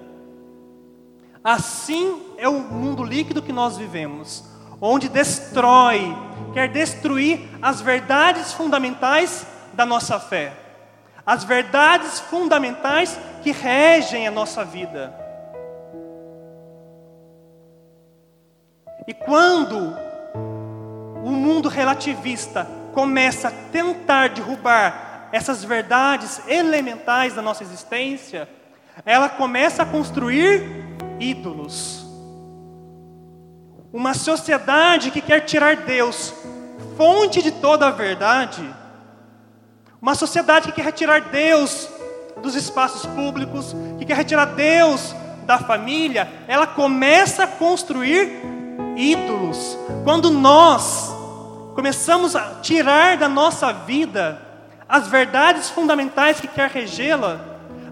Assim 1.48 2.34
é 2.36 2.46
o 2.46 2.60
mundo 2.60 3.02
líquido 3.02 3.40
que 3.40 3.54
nós 3.54 3.78
vivemos, 3.78 4.44
onde 4.82 5.08
destrói, 5.08 6.14
quer 6.52 6.68
destruir 6.68 7.48
as 7.62 7.80
verdades 7.80 8.52
fundamentais 8.52 9.46
da 9.72 9.86
nossa 9.86 10.20
fé, 10.20 10.52
as 11.24 11.44
verdades 11.44 12.20
fundamentais 12.20 13.18
que 13.42 13.50
regem 13.50 14.28
a 14.28 14.30
nossa 14.30 14.62
vida. 14.62 15.10
E 19.06 19.14
quando 19.14 19.96
o 21.24 21.30
mundo 21.30 21.70
relativista 21.70 22.68
começa 22.92 23.48
a 23.48 23.52
tentar 23.72 24.28
derrubar 24.28 25.30
essas 25.32 25.64
verdades 25.64 26.46
elementais 26.46 27.32
da 27.32 27.40
nossa 27.40 27.62
existência, 27.62 28.46
ela 29.06 29.30
começa 29.30 29.82
a 29.82 29.86
construir 29.86 30.77
ídolos. 31.20 32.06
Uma 33.92 34.14
sociedade 34.14 35.10
que 35.10 35.20
quer 35.20 35.40
tirar 35.40 35.76
Deus, 35.76 36.34
fonte 36.96 37.42
de 37.42 37.50
toda 37.50 37.86
a 37.86 37.90
verdade. 37.90 38.62
Uma 40.00 40.14
sociedade 40.14 40.66
que 40.66 40.72
quer 40.72 40.84
retirar 40.84 41.20
Deus 41.30 41.88
dos 42.42 42.54
espaços 42.54 43.04
públicos, 43.06 43.74
que 43.98 44.04
quer 44.04 44.16
retirar 44.16 44.44
Deus 44.44 45.14
da 45.44 45.58
família, 45.58 46.28
ela 46.46 46.66
começa 46.66 47.44
a 47.44 47.46
construir 47.46 48.30
ídolos. 48.96 49.78
Quando 50.04 50.30
nós 50.30 51.10
começamos 51.74 52.36
a 52.36 52.56
tirar 52.60 53.16
da 53.16 53.28
nossa 53.28 53.72
vida 53.72 54.42
as 54.88 55.08
verdades 55.08 55.70
fundamentais 55.70 56.40
que 56.40 56.48
quer 56.48 56.70
regê-la, 56.70 57.40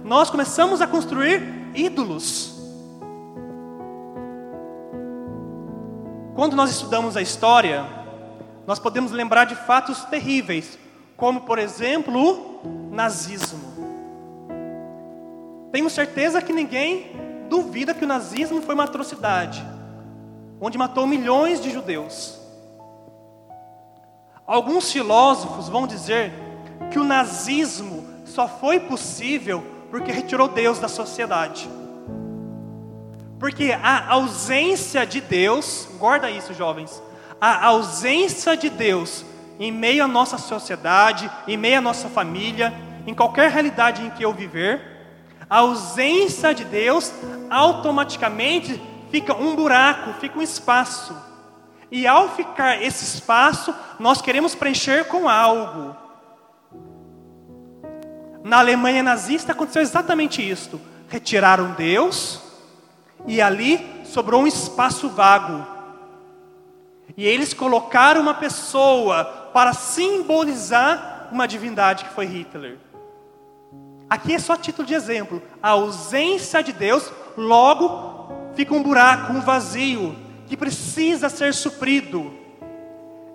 nós 0.05 0.31
começamos 0.31 0.81
a 0.81 0.87
construir 0.87 1.43
ídolos. 1.75 2.56
Quando 6.37 6.55
nós 6.55 6.71
estudamos 6.71 7.17
a 7.17 7.23
história, 7.23 7.87
nós 8.67 8.79
podemos 8.79 9.11
lembrar 9.11 9.47
de 9.47 9.55
fatos 9.55 10.05
terríveis, 10.05 10.79
como 11.17 11.41
por 11.41 11.59
exemplo 11.59 12.61
o 12.63 12.95
nazismo. 12.95 13.59
Tenho 15.73 15.89
certeza 15.89 16.43
que 16.43 16.53
ninguém 16.53 17.11
duvida 17.49 17.95
que 17.95 18.05
o 18.05 18.07
nazismo 18.07 18.61
foi 18.61 18.75
uma 18.75 18.85
atrocidade, 18.85 19.65
onde 20.61 20.77
matou 20.77 21.07
milhões 21.07 21.59
de 21.59 21.71
judeus. 21.71 22.39
Alguns 24.47 24.93
filósofos 24.93 25.71
vão 25.71 25.87
dizer 25.87 26.35
que 26.91 26.99
o 26.99 27.05
nazismo 27.05 28.05
só 28.27 28.47
foi 28.47 28.79
possível 28.79 29.65
porque 29.91 30.13
retirou 30.13 30.49
Deus 30.49 30.79
da 30.79 30.87
sociedade. 30.87 31.67
Porque 33.39 33.77
a 33.83 34.13
ausência 34.13 35.07
de 35.07 35.21
Deus, 35.21 35.89
guarda 35.99 36.31
isso, 36.31 36.55
jovens, 36.55 37.03
a 37.41 37.67
ausência 37.67 38.57
de 38.57 38.71
Deus 38.71 39.25
em 39.59 39.71
meio 39.71 40.05
à 40.05 40.09
nossa 40.09 40.39
sociedade, 40.39 41.31
em 41.47 41.57
meio 41.57 41.79
à 41.79 41.81
nossa 41.81 42.09
família, 42.09 42.73
em 43.07 43.15
qualquer 43.15 43.51
realidade 43.51 44.03
em 44.03 44.11
que 44.11 44.25
eu 44.25 44.33
viver, 44.33 44.81
a 45.49 45.59
ausência 45.59 46.55
de 46.55 46.65
Deus 46.65 47.13
automaticamente 47.51 48.81
fica 49.11 49.35
um 49.35 49.55
buraco, 49.55 50.13
fica 50.21 50.39
um 50.39 50.43
espaço. 50.43 51.17
E 51.91 52.07
ao 52.07 52.31
ficar 52.31 52.83
esse 52.83 53.05
espaço, 53.05 53.75
nós 53.99 54.21
queremos 54.21 54.55
preencher 54.55 55.05
com 55.05 55.29
algo. 55.29 55.95
Na 58.43 58.59
Alemanha 58.59 59.03
nazista 59.03 59.53
aconteceu 59.53 59.83
exatamente 59.83 60.47
isto. 60.47 60.81
Retiraram 61.09 61.73
Deus 61.73 62.46
E 63.27 63.41
ali 63.41 64.05
sobrou 64.05 64.43
um 64.43 64.47
espaço 64.47 65.09
vago. 65.09 65.67
E 67.17 67.25
eles 67.27 67.53
colocaram 67.53 68.21
uma 68.21 68.35
pessoa 68.35 69.25
para 69.53 69.73
simbolizar 69.73 71.29
uma 71.33 71.47
divindade 71.47 72.05
que 72.05 72.11
foi 72.11 72.27
Hitler. 72.27 72.79
Aqui 74.09 74.35
é 74.35 74.39
só 74.39 74.57
título 74.57 74.87
de 74.87 74.95
exemplo. 74.95 75.43
A 75.63 75.71
ausência 75.71 76.63
de 76.63 76.73
Deus, 76.73 77.11
logo 77.37 78.31
fica 78.55 78.75
um 78.75 78.83
buraco, 78.83 79.33
um 79.33 79.41
vazio, 79.41 80.17
que 80.47 80.57
precisa 80.57 81.29
ser 81.29 81.53
suprido. 81.53 82.33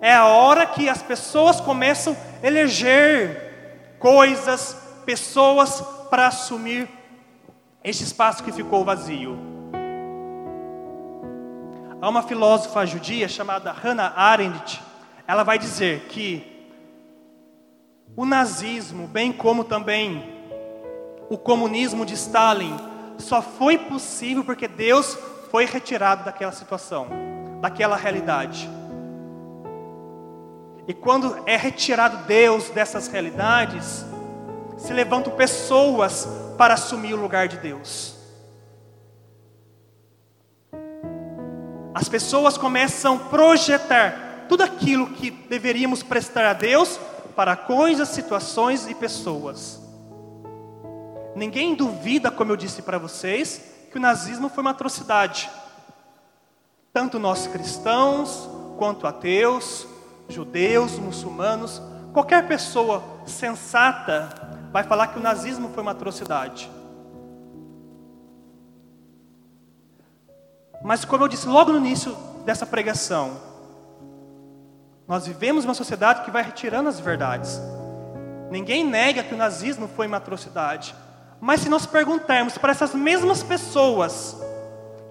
É 0.00 0.14
a 0.14 0.26
hora 0.26 0.66
que 0.66 0.88
as 0.88 1.02
pessoas 1.02 1.60
começam 1.60 2.16
a 2.42 2.46
eleger 2.46 3.96
coisas, 3.98 4.76
pessoas 5.04 5.80
para 6.10 6.26
assumir 6.26 6.88
este 7.84 8.04
espaço 8.04 8.42
que 8.42 8.50
ficou 8.50 8.84
vazio. 8.84 9.51
Há 12.02 12.08
uma 12.08 12.24
filósofa 12.24 12.84
judia 12.84 13.28
chamada 13.28 13.70
Hannah 13.70 14.12
Arendt, 14.16 14.82
ela 15.24 15.44
vai 15.44 15.56
dizer 15.56 16.00
que 16.08 16.66
o 18.16 18.24
nazismo, 18.24 19.06
bem 19.06 19.32
como 19.32 19.62
também 19.62 20.20
o 21.30 21.38
comunismo 21.38 22.04
de 22.04 22.14
Stalin, 22.14 22.76
só 23.18 23.40
foi 23.40 23.78
possível 23.78 24.42
porque 24.42 24.66
Deus 24.66 25.16
foi 25.48 25.64
retirado 25.64 26.24
daquela 26.24 26.50
situação, 26.50 27.06
daquela 27.60 27.94
realidade. 27.94 28.68
E 30.88 30.92
quando 30.92 31.40
é 31.46 31.56
retirado 31.56 32.26
Deus 32.26 32.68
dessas 32.70 33.06
realidades, 33.06 34.04
se 34.76 34.92
levantam 34.92 35.36
pessoas 35.36 36.26
para 36.58 36.74
assumir 36.74 37.14
o 37.14 37.22
lugar 37.22 37.46
de 37.46 37.58
Deus. 37.58 38.11
As 41.94 42.08
pessoas 42.08 42.56
começam 42.56 43.16
a 43.16 43.18
projetar 43.18 44.46
tudo 44.48 44.62
aquilo 44.62 45.08
que 45.08 45.30
deveríamos 45.30 46.02
prestar 46.02 46.46
a 46.46 46.52
Deus 46.52 46.98
para 47.36 47.56
coisas, 47.56 48.08
situações 48.08 48.88
e 48.88 48.94
pessoas. 48.94 49.80
Ninguém 51.34 51.74
duvida, 51.74 52.30
como 52.30 52.52
eu 52.52 52.56
disse 52.56 52.82
para 52.82 52.98
vocês, 52.98 53.62
que 53.90 53.98
o 53.98 54.00
nazismo 54.00 54.48
foi 54.48 54.62
uma 54.62 54.70
atrocidade. 54.70 55.50
Tanto 56.92 57.18
nós 57.18 57.46
cristãos, 57.46 58.48
quanto 58.78 59.06
ateus, 59.06 59.86
judeus, 60.28 60.98
muçulmanos, 60.98 61.80
qualquer 62.12 62.46
pessoa 62.46 63.02
sensata 63.26 64.28
vai 64.72 64.82
falar 64.82 65.08
que 65.08 65.18
o 65.18 65.22
nazismo 65.22 65.70
foi 65.74 65.82
uma 65.82 65.92
atrocidade. 65.92 66.70
Mas, 70.82 71.04
como 71.04 71.24
eu 71.24 71.28
disse 71.28 71.46
logo 71.46 71.72
no 71.72 71.78
início 71.78 72.16
dessa 72.44 72.66
pregação, 72.66 73.36
nós 75.06 75.26
vivemos 75.26 75.64
uma 75.64 75.74
sociedade 75.74 76.22
que 76.24 76.30
vai 76.30 76.42
retirando 76.42 76.88
as 76.88 76.98
verdades. 76.98 77.60
Ninguém 78.50 78.84
nega 78.84 79.22
que 79.22 79.34
o 79.34 79.36
nazismo 79.36 79.88
foi 79.88 80.06
uma 80.06 80.16
atrocidade. 80.16 80.94
Mas 81.40 81.60
se 81.60 81.68
nós 81.68 81.86
perguntarmos 81.86 82.58
para 82.58 82.70
essas 82.70 82.94
mesmas 82.94 83.42
pessoas 83.42 84.36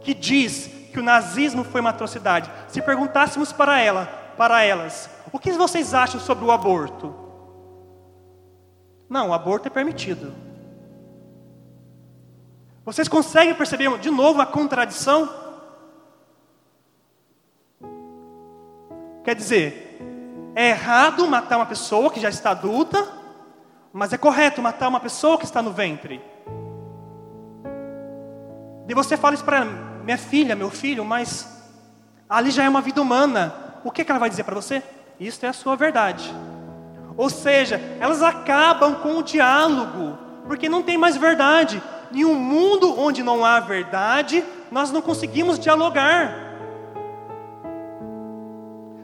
que 0.01 0.13
diz 0.13 0.67
que 0.91 0.99
o 0.99 1.03
nazismo 1.03 1.63
foi 1.63 1.81
uma 1.81 1.89
atrocidade, 1.89 2.51
se 2.67 2.81
perguntássemos 2.81 3.51
para 3.51 3.79
ela, 3.79 4.05
para 4.37 4.63
elas, 4.63 5.09
o 5.31 5.39
que 5.39 5.51
vocês 5.51 5.93
acham 5.93 6.19
sobre 6.19 6.45
o 6.45 6.51
aborto? 6.51 7.13
Não, 9.09 9.29
o 9.29 9.33
aborto 9.33 9.67
é 9.67 9.71
permitido. 9.71 10.33
Vocês 12.85 13.07
conseguem 13.07 13.53
perceber 13.53 13.97
de 13.99 14.09
novo 14.09 14.41
a 14.41 14.45
contradição? 14.45 15.40
Quer 19.23 19.35
dizer, 19.35 19.99
é 20.55 20.69
errado 20.69 21.27
matar 21.27 21.57
uma 21.57 21.65
pessoa 21.65 22.09
que 22.09 22.19
já 22.19 22.29
está 22.29 22.51
adulta, 22.51 23.07
mas 23.93 24.11
é 24.13 24.17
correto 24.17 24.61
matar 24.61 24.87
uma 24.87 24.99
pessoa 24.99 25.37
que 25.37 25.45
está 25.45 25.61
no 25.61 25.71
ventre. 25.71 26.21
E 28.87 28.93
você 28.93 29.15
fala 29.15 29.35
isso 29.35 29.45
para 29.45 29.63
minha 29.63 30.17
filha, 30.17 30.55
meu 30.55 30.69
filho, 30.69 31.05
mas 31.05 31.47
ali 32.27 32.51
já 32.51 32.63
é 32.63 32.69
uma 32.69 32.81
vida 32.81 33.01
humana. 33.01 33.53
O 33.83 33.91
que, 33.91 34.03
que 34.03 34.11
ela 34.11 34.19
vai 34.19 34.29
dizer 34.29 34.43
para 34.43 34.55
você? 34.55 34.83
Isso 35.19 35.45
é 35.45 35.49
a 35.49 35.53
sua 35.53 35.75
verdade. 35.75 36.33
Ou 37.15 37.29
seja, 37.29 37.79
elas 37.99 38.23
acabam 38.23 38.95
com 38.95 39.17
o 39.17 39.23
diálogo, 39.23 40.17
porque 40.47 40.67
não 40.67 40.81
tem 40.81 40.97
mais 40.97 41.15
verdade. 41.15 41.81
Em 42.11 42.25
um 42.25 42.35
mundo 42.35 42.99
onde 42.99 43.21
não 43.21 43.45
há 43.45 43.59
verdade, 43.59 44.43
nós 44.71 44.91
não 44.91 45.01
conseguimos 45.01 45.59
dialogar. 45.59 46.50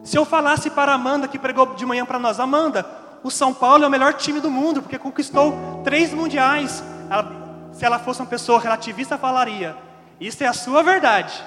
Se 0.07 0.17
eu 0.17 0.23
falasse 0.23 0.69
para 0.69 0.93
Amanda, 0.93 1.27
que 1.27 1.37
pregou 1.37 1.75
de 1.75 1.85
manhã 1.85 2.05
para 2.05 2.17
nós, 2.17 2.39
Amanda, 2.39 2.85
o 3.21 3.29
São 3.29 3.53
Paulo 3.53 3.83
é 3.83 3.87
o 3.87 3.91
melhor 3.91 4.13
time 4.13 4.39
do 4.39 4.49
mundo, 4.49 4.81
porque 4.81 4.97
conquistou 4.97 5.81
três 5.83 6.13
mundiais. 6.13 6.81
Ela, 7.09 7.29
se 7.73 7.83
ela 7.83 7.99
fosse 7.99 8.21
uma 8.21 8.25
pessoa 8.25 8.57
relativista, 8.57 9.17
falaria: 9.17 9.75
Isso 10.17 10.41
é 10.45 10.47
a 10.47 10.53
sua 10.53 10.81
verdade. 10.81 11.43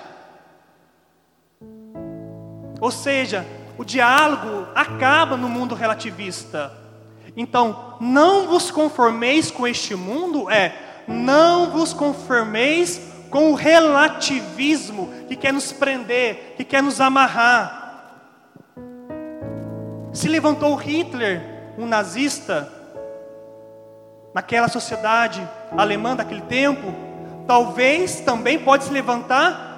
Ou 2.78 2.90
seja, 2.90 3.46
o 3.78 3.84
diálogo 3.84 4.68
acaba 4.74 5.38
no 5.38 5.48
mundo 5.48 5.74
relativista. 5.74 6.70
Então, 7.34 7.96
não 7.98 8.46
vos 8.46 8.70
conformeis 8.70 9.50
com 9.50 9.66
este 9.66 9.94
mundo, 9.94 10.50
é, 10.50 10.74
não 11.08 11.70
vos 11.70 11.94
conformeis 11.94 13.00
com 13.30 13.52
o 13.52 13.54
relativismo 13.54 15.08
que 15.28 15.34
quer 15.34 15.50
nos 15.50 15.72
prender, 15.72 16.56
que 16.58 16.64
quer 16.64 16.82
nos 16.82 17.00
amarrar. 17.00 17.79
Se 20.12 20.28
levantou 20.28 20.74
Hitler, 20.74 21.74
um 21.78 21.86
nazista, 21.86 22.70
naquela 24.34 24.68
sociedade 24.68 25.46
alemã 25.76 26.16
daquele 26.16 26.42
tempo, 26.42 26.92
talvez 27.46 28.20
também 28.20 28.58
pode 28.58 28.84
se 28.84 28.92
levantar 28.92 29.68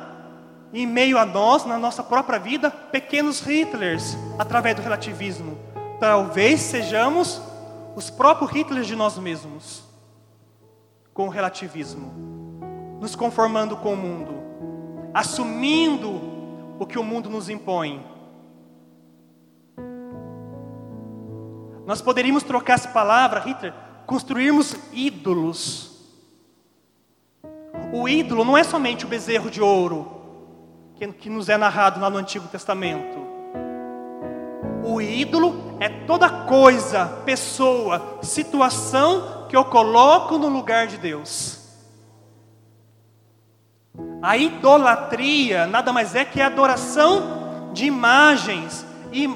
em 0.73 0.87
meio 0.87 1.19
a 1.19 1.27
nós, 1.27 1.67
na 1.67 1.79
nossa 1.79 2.03
própria 2.03 2.39
vida, 2.39 2.71
pequenos 2.71 3.47
Hitlers, 3.47 4.17
através 4.39 4.75
do 4.75 4.83
relativismo. 4.83 5.59
Talvez 6.01 6.61
sejamos 6.61 7.41
os 7.95 8.09
próprios 8.09 8.51
Hitlers 8.53 8.87
de 8.87 8.97
nós 8.97 9.19
mesmos, 9.19 9.85
com 11.13 11.27
o 11.27 11.31
relativismo, 11.31 12.11
nos 13.01 13.15
conformando 13.15 13.77
com 13.77 13.93
o 13.93 13.97
mundo, 13.97 14.35
assumindo 15.13 16.23
o 16.79 16.87
que 16.87 16.99
o 16.99 17.05
mundo 17.05 17.29
nos 17.29 17.51
impõe. 17.51 18.12
Nós 21.87 22.01
poderíamos 22.01 22.43
trocar 22.43 22.75
essa 22.75 22.89
palavra, 22.89 23.41
Hitler, 23.41 23.73
construirmos 24.07 24.77
ídolos. 24.93 25.91
O 27.93 28.09
ídolo 28.09 28.45
não 28.45 28.57
é 28.57 28.63
somente 28.63 29.05
o 29.05 29.09
bezerro 29.09 29.51
de 29.51 29.61
ouro, 29.61 30.21
que, 30.97 31.07
que 31.09 31.31
nos 31.31 31.49
é 31.49 31.57
narrado 31.57 32.01
lá 32.01 32.09
no 32.09 32.19
Antigo 32.19 32.47
Testamento. 32.49 33.21
O 34.85 35.01
ídolo 35.01 35.77
é 35.79 35.89
toda 35.89 36.29
coisa, 36.29 37.07
pessoa, 37.25 38.19
situação 38.23 39.47
que 39.49 39.57
eu 39.57 39.65
coloco 39.65 40.39
no 40.39 40.49
lugar 40.49 40.87
de 40.87 40.99
Deus. 40.99 41.63
A 44.21 44.37
idolatria 44.37 45.67
nada 45.67 45.93
mais 45.93 46.15
é 46.15 46.25
que 46.25 46.41
a 46.41 46.47
adoração 46.47 47.71
de 47.73 47.87
imagens. 47.87 48.87
E, 49.13 49.27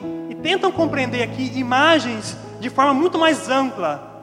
tentam 0.42 0.72
compreender 0.72 1.22
aqui 1.22 1.58
imagens 1.58 2.36
de 2.60 2.70
forma 2.70 2.94
muito 2.94 3.18
mais 3.18 3.48
ampla. 3.48 4.14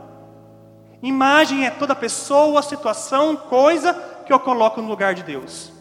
Imagem 1.02 1.66
é 1.66 1.70
toda 1.70 1.94
pessoa, 1.96 2.62
situação, 2.62 3.36
coisa 3.36 3.94
que 4.26 4.32
eu 4.32 4.40
coloco 4.40 4.82
no 4.82 4.88
lugar 4.88 5.14
de 5.14 5.24
Deus. 5.24 5.72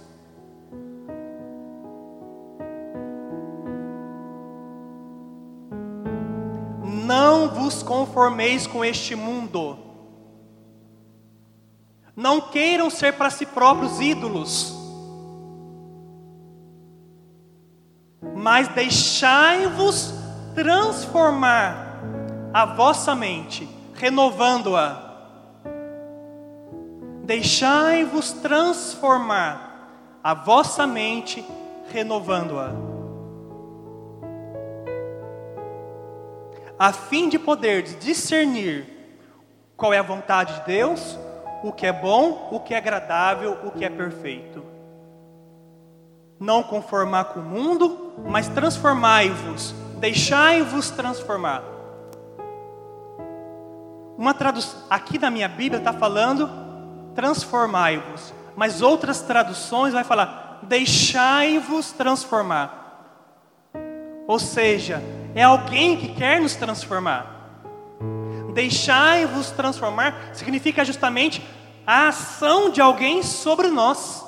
Não 6.82 7.48
vos 7.48 7.82
conformeis 7.82 8.66
com 8.66 8.84
este 8.84 9.14
mundo. 9.14 9.78
Não 12.16 12.40
queiram 12.40 12.90
ser 12.90 13.12
para 13.12 13.30
si 13.30 13.46
próprios 13.46 14.00
ídolos. 14.00 14.74
Mas 18.34 18.68
deixai-vos 18.68 20.21
transformar 20.54 22.00
a 22.52 22.64
vossa 22.64 23.14
mente, 23.14 23.68
renovando-a. 23.94 25.10
Deixai-vos 27.24 28.32
transformar 28.32 30.18
a 30.22 30.34
vossa 30.34 30.86
mente, 30.86 31.44
renovando-a. 31.90 32.92
a 36.82 36.92
fim 36.92 37.28
de 37.28 37.38
poder 37.38 37.82
discernir 37.82 38.84
qual 39.76 39.92
é 39.92 39.98
a 39.98 40.02
vontade 40.02 40.52
de 40.54 40.66
Deus, 40.66 41.16
o 41.62 41.70
que 41.70 41.86
é 41.86 41.92
bom, 41.92 42.48
o 42.50 42.58
que 42.58 42.74
é 42.74 42.76
agradável, 42.76 43.56
o 43.62 43.70
que 43.70 43.84
é 43.84 43.88
perfeito. 43.88 44.64
não 46.40 46.60
conformar 46.60 47.26
com 47.26 47.38
o 47.38 47.44
mundo, 47.44 48.14
mas 48.26 48.48
transformai-vos, 48.48 49.72
deixai-vos 50.02 50.90
transformar. 50.90 51.62
Uma 54.18 54.34
tradução, 54.34 54.80
aqui 54.90 55.16
na 55.16 55.30
minha 55.30 55.46
Bíblia 55.46 55.78
está 55.78 55.92
falando 55.92 56.50
transformai-vos, 57.14 58.34
mas 58.56 58.82
outras 58.82 59.20
traduções 59.20 59.92
vai 59.92 60.02
falar 60.02 60.58
deixai-vos 60.64 61.92
transformar. 61.92 63.70
Ou 64.26 64.40
seja, 64.40 65.00
é 65.36 65.44
alguém 65.44 65.96
que 65.96 66.08
quer 66.08 66.40
nos 66.40 66.56
transformar. 66.56 67.60
Deixai-vos 68.54 69.52
transformar 69.52 70.30
significa 70.32 70.84
justamente 70.84 71.46
a 71.86 72.08
ação 72.08 72.70
de 72.70 72.80
alguém 72.80 73.22
sobre 73.22 73.68
nós. 73.68 74.21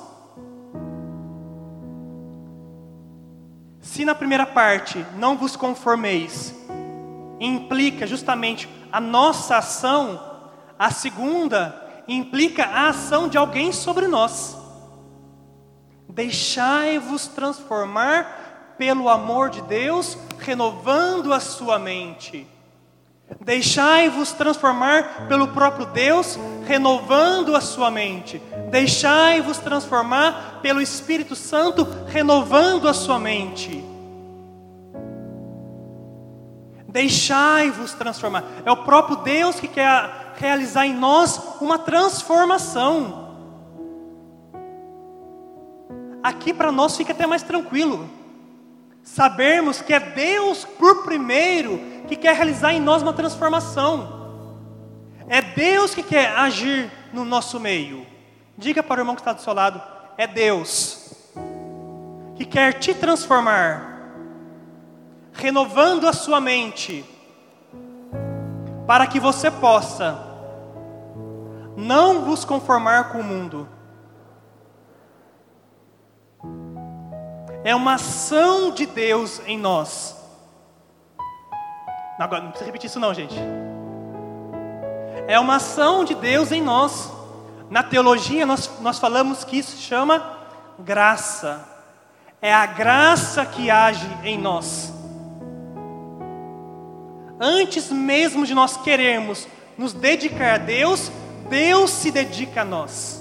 Se 3.95 4.03
na 4.03 4.13
primeira 4.13 4.45
parte 4.45 5.05
não 5.15 5.37
vos 5.37 5.55
conformeis, 5.55 6.53
implica 7.39 8.05
justamente 8.05 8.67
a 8.91 8.99
nossa 8.99 9.55
ação, 9.55 10.21
a 10.77 10.91
segunda 10.91 12.03
implica 12.05 12.65
a 12.65 12.89
ação 12.89 13.29
de 13.29 13.37
alguém 13.37 13.71
sobre 13.71 14.05
nós. 14.05 14.57
Deixai-vos 16.09 17.27
transformar 17.27 18.75
pelo 18.77 19.07
amor 19.07 19.49
de 19.49 19.61
Deus, 19.61 20.17
renovando 20.39 21.31
a 21.31 21.39
sua 21.39 21.79
mente. 21.79 22.45
Deixai-vos 23.41 24.31
transformar 24.33 25.27
pelo 25.27 25.47
próprio 25.49 25.87
Deus, 25.87 26.37
renovando 26.65 27.55
a 27.55 27.61
sua 27.61 27.89
mente. 27.89 28.41
Deixai-vos 28.69 29.57
transformar 29.57 30.59
pelo 30.61 30.81
Espírito 30.81 31.35
Santo, 31.35 31.87
renovando 32.07 32.87
a 32.87 32.93
sua 32.93 33.19
mente. 33.19 33.83
Deixai-vos 36.87 37.93
transformar. 37.93 38.43
É 38.63 38.71
o 38.71 38.77
próprio 38.77 39.17
Deus 39.17 39.59
que 39.59 39.67
quer 39.67 40.33
realizar 40.37 40.85
em 40.85 40.93
nós 40.93 41.39
uma 41.59 41.79
transformação. 41.79 43.25
Aqui 46.23 46.53
para 46.53 46.71
nós 46.71 46.95
fica 46.95 47.11
até 47.11 47.27
mais 47.27 47.43
tranquilo. 47.43 48.09
Sabermos 49.05 49.83
que 49.83 49.93
é 49.93 49.99
Deus 49.99 50.65
por 50.65 51.03
primeiro 51.03 51.79
que 52.07 52.15
quer 52.15 52.35
realizar 52.35 52.73
em 52.73 52.81
nós 52.81 53.03
uma 53.03 53.13
transformação. 53.13 54.25
É 55.29 55.43
Deus 55.43 55.93
que 55.93 56.01
quer 56.01 56.35
agir 56.35 56.91
no 57.13 57.23
nosso 57.23 57.59
meio. 57.59 58.05
Diga 58.57 58.81
para 58.81 58.99
o 58.99 59.01
irmão 59.01 59.15
que 59.15 59.21
está 59.21 59.31
do 59.31 59.41
seu 59.41 59.53
lado: 59.53 59.79
é 60.17 60.25
Deus 60.25 61.13
que 62.35 62.45
quer 62.45 62.73
te 62.73 62.95
transformar, 62.95 64.09
renovando 65.33 66.07
a 66.07 66.11
sua 66.11 66.41
mente, 66.41 67.05
para 68.87 69.05
que 69.05 69.19
você 69.19 69.51
possa 69.51 70.19
não 71.77 72.25
vos 72.25 72.43
conformar 72.43 73.11
com 73.11 73.19
o 73.19 73.23
mundo, 73.23 73.69
é 77.65 77.75
uma 77.75 77.95
ação 77.95 78.69
de 78.69 78.85
Deus 78.85 79.41
em 79.47 79.57
nós. 79.57 80.15
Não, 82.19 82.27
não 82.27 82.49
precisa 82.49 82.65
repetir 82.65 82.87
isso 82.87 82.99
não, 82.99 83.11
gente. 83.11 83.35
É 85.27 85.39
uma 85.39 85.55
ação 85.55 86.05
de 86.05 86.13
Deus 86.13 86.51
em 86.51 86.61
nós. 86.61 87.11
Na 87.67 87.81
teologia 87.81 88.45
nós, 88.45 88.69
nós 88.81 88.99
falamos 88.99 89.43
que 89.43 89.57
isso 89.57 89.77
chama 89.77 90.37
graça. 90.77 91.67
É 92.39 92.53
a 92.53 92.67
graça 92.67 93.43
que 93.43 93.71
age 93.71 94.07
em 94.23 94.37
nós. 94.37 94.93
Antes 97.39 97.91
mesmo 97.91 98.45
de 98.45 98.53
nós 98.53 98.77
querermos 98.77 99.47
nos 99.75 99.91
dedicar 99.91 100.53
a 100.53 100.57
Deus, 100.59 101.11
Deus 101.49 101.89
se 101.89 102.11
dedica 102.11 102.61
a 102.61 102.65
nós 102.65 103.14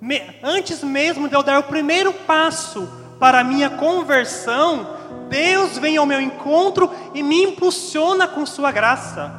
me, 0.00 0.22
antes 0.42 0.82
mesmo 0.82 1.28
de 1.28 1.34
eu 1.34 1.42
dar 1.42 1.58
o 1.58 1.64
primeiro 1.64 2.12
passo 2.12 2.88
para 3.18 3.40
a 3.40 3.44
minha 3.44 3.68
conversão, 3.68 4.96
Deus 5.28 5.76
vem 5.76 5.96
ao 5.96 6.06
meu 6.06 6.20
encontro 6.20 6.90
e 7.14 7.22
me 7.22 7.42
impulsiona 7.44 8.26
com 8.26 8.46
Sua 8.46 8.72
graça. 8.72 9.32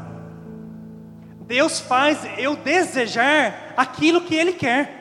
Deus 1.41 1.79
faz 1.79 2.19
eu 2.37 2.55
desejar 2.55 3.73
aquilo 3.75 4.21
que 4.21 4.35
Ele 4.35 4.53
quer. 4.53 4.99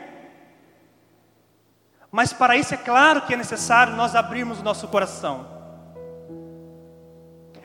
Mas 2.11 2.33
para 2.33 2.57
isso 2.57 2.75
é 2.75 2.77
claro 2.77 3.23
que 3.23 3.35
é 3.35 3.37
necessário 3.37 3.95
nós 3.95 4.17
abrirmos 4.17 4.59
o 4.59 4.65
nosso 4.65 4.89
coração. 4.89 5.47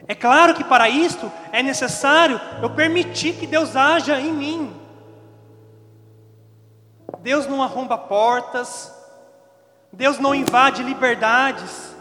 É 0.06 0.14
claro 0.14 0.54
que 0.54 0.62
para 0.62 0.88
isto 0.88 1.32
é 1.50 1.62
necessário 1.62 2.40
eu 2.62 2.70
permitir 2.70 3.34
que 3.34 3.46
Deus 3.46 3.74
haja 3.74 4.20
em 4.20 4.32
mim. 4.32 4.85
Deus 7.26 7.44
não 7.44 7.60
arromba 7.60 7.98
portas, 7.98 8.94
Deus 9.92 10.16
não 10.20 10.32
invade 10.32 10.84
liberdades, 10.84 11.92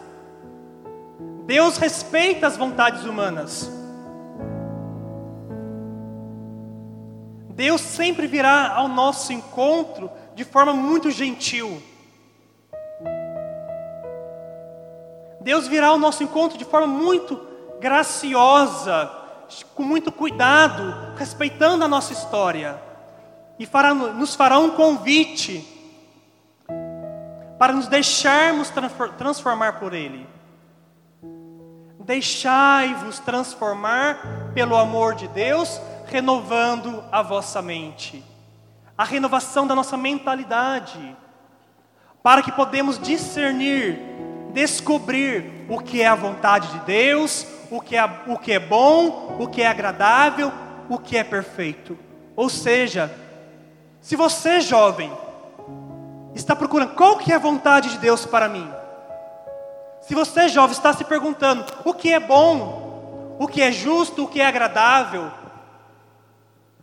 Deus 1.47 1.77
respeita 1.77 2.45
as 2.45 2.55
vontades 2.55 3.05
humanas. 3.05 3.67
Deus 7.49 7.81
sempre 7.81 8.27
virá 8.27 8.71
ao 8.75 8.88
nosso 8.88 9.33
encontro 9.33 10.11
de 10.35 10.43
forma 10.43 10.75
muito 10.75 11.09
gentil. 11.09 11.81
Deus 15.41 15.67
virá 15.67 15.88
ao 15.88 15.97
nosso 15.97 16.21
encontro 16.21 16.55
de 16.55 16.65
forma 16.65 16.85
muito 16.85 17.41
graciosa, 17.79 19.11
com 19.73 19.81
muito 19.81 20.11
cuidado, 20.11 21.15
respeitando 21.17 21.83
a 21.83 21.88
nossa 21.88 22.13
história 22.13 22.79
e 23.58 23.65
fará, 23.65 23.94
nos 23.94 24.36
fará 24.36 24.60
um 24.60 24.72
convite 24.72 25.65
para 27.58 27.74
nos 27.74 27.88
deixarmos 27.88 28.72
transformar 29.18 29.80
por 29.80 29.94
Ele. 29.94 30.28
Deixai-vos 32.00 33.20
transformar 33.20 34.52
pelo 34.54 34.76
amor 34.76 35.15
de 35.15 35.28
Deus, 35.30 35.82
renovando 36.06 37.04
a 37.12 37.22
vossa 37.22 37.62
mente. 37.62 38.24
A 38.98 39.04
renovação 39.04 39.65
da 39.65 39.74
nossa 39.74 39.98
mentalidade, 39.98 41.15
para 42.22 42.44
que 42.44 42.52
podemos 42.52 43.00
discernir, 43.00 44.00
descobrir 44.54 45.65
o 45.68 45.80
que 45.80 46.02
é 46.02 46.08
a 46.08 46.15
vontade 46.15 46.68
de 46.68 46.80
Deus, 46.86 47.46
o 47.72 47.82
que 47.82 47.96
é, 47.96 48.06
o 48.28 48.38
que 48.38 48.54
é 48.54 48.60
bom, 48.60 49.38
o 49.39 49.48
que 49.48 49.62
é 49.62 49.68
agradável, 49.68 50.52
o 50.88 50.98
que 51.00 51.18
é 51.18 51.24
perfeito. 51.24 51.98
Ou 52.36 52.50
seja, 52.50 53.12
se 54.06 54.15
você, 54.15 54.62
jovem, 54.62 55.12
está 56.36 56.56
procurando 56.56 56.94
qual 56.94 57.18
que 57.18 57.32
é 57.32 57.36
a 57.36 57.39
vontade 57.39 57.89
de 57.89 57.98
Deus 57.98 58.24
para 58.24 58.48
mim, 58.48 58.72
se 60.00 60.13
você, 60.13 60.48
jovem, 60.48 60.74
está 60.74 60.94
se 60.94 61.04
perguntando 61.04 61.65
o 61.84 61.91
que 61.91 62.13
é 62.13 62.20
bom, 62.20 63.36
o 63.39 63.48
que 63.48 63.63
é 63.63 63.72
justo, 63.72 64.24
o 64.24 64.28
que 64.28 64.39
é 64.39 64.46
agradável, 64.46 65.32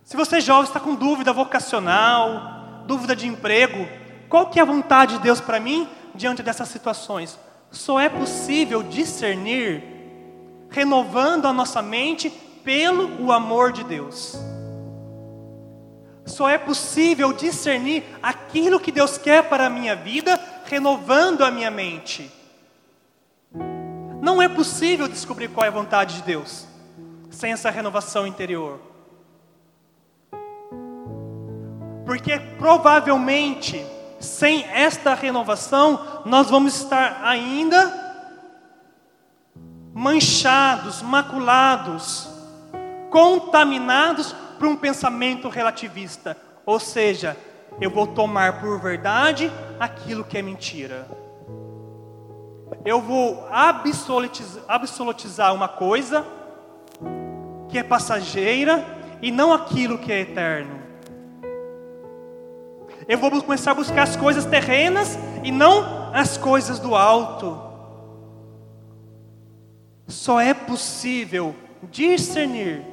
se 0.02 0.16
você, 0.16 0.40
jovem, 0.40 0.64
está 0.64 0.80
com 0.80 0.96
dúvida 0.96 1.32
vocacional, 1.32 2.82
dúvida 2.86 3.14
de 3.14 3.28
emprego, 3.28 3.86
qual 4.28 4.46
que 4.46 4.58
é 4.58 4.62
a 4.62 4.66
vontade 4.66 5.18
de 5.18 5.22
Deus 5.22 5.40
para 5.40 5.60
mim 5.60 5.88
diante 6.16 6.42
dessas 6.42 6.70
situações? 6.70 7.38
Só 7.70 8.00
é 8.00 8.08
possível 8.08 8.82
discernir 8.82 9.80
renovando 10.68 11.46
a 11.46 11.52
nossa 11.52 11.80
mente 11.80 12.30
pelo 12.64 13.24
o 13.24 13.30
amor 13.30 13.70
de 13.70 13.84
Deus. 13.84 14.36
Só 16.32 16.48
é 16.48 16.56
possível 16.56 17.30
discernir 17.30 18.02
aquilo 18.22 18.80
que 18.80 18.90
Deus 18.90 19.18
quer 19.18 19.50
para 19.50 19.66
a 19.66 19.70
minha 19.70 19.94
vida, 19.94 20.40
renovando 20.64 21.44
a 21.44 21.50
minha 21.50 21.70
mente. 21.70 22.32
Não 24.22 24.40
é 24.40 24.48
possível 24.48 25.06
descobrir 25.06 25.48
qual 25.48 25.66
é 25.66 25.68
a 25.68 25.72
vontade 25.72 26.14
de 26.16 26.22
Deus 26.22 26.66
sem 27.30 27.52
essa 27.52 27.68
renovação 27.70 28.26
interior. 28.26 28.80
Porque 32.06 32.38
provavelmente, 32.58 33.84
sem 34.18 34.64
esta 34.64 35.12
renovação, 35.12 36.22
nós 36.24 36.48
vamos 36.48 36.76
estar 36.76 37.20
ainda 37.24 37.92
manchados, 39.92 41.02
maculados, 41.02 42.26
contaminados 43.10 44.34
para 44.62 44.70
um 44.70 44.76
pensamento 44.76 45.48
relativista, 45.48 46.36
ou 46.64 46.78
seja, 46.78 47.36
eu 47.80 47.90
vou 47.90 48.06
tomar 48.06 48.60
por 48.60 48.78
verdade 48.80 49.50
aquilo 49.80 50.22
que 50.22 50.38
é 50.38 50.42
mentira. 50.42 51.08
Eu 52.84 53.00
vou 53.00 53.44
absolutizar, 53.50 54.62
absolutizar 54.68 55.52
uma 55.52 55.66
coisa 55.66 56.24
que 57.68 57.76
é 57.76 57.82
passageira 57.82 58.86
e 59.20 59.32
não 59.32 59.52
aquilo 59.52 59.98
que 59.98 60.12
é 60.12 60.20
eterno. 60.20 60.80
Eu 63.08 63.18
vou 63.18 63.42
começar 63.42 63.72
a 63.72 63.74
buscar 63.74 64.04
as 64.04 64.14
coisas 64.14 64.44
terrenas 64.44 65.18
e 65.42 65.50
não 65.50 66.12
as 66.14 66.38
coisas 66.38 66.78
do 66.78 66.94
alto. 66.94 67.60
Só 70.06 70.40
é 70.40 70.54
possível 70.54 71.52
discernir, 71.90 72.91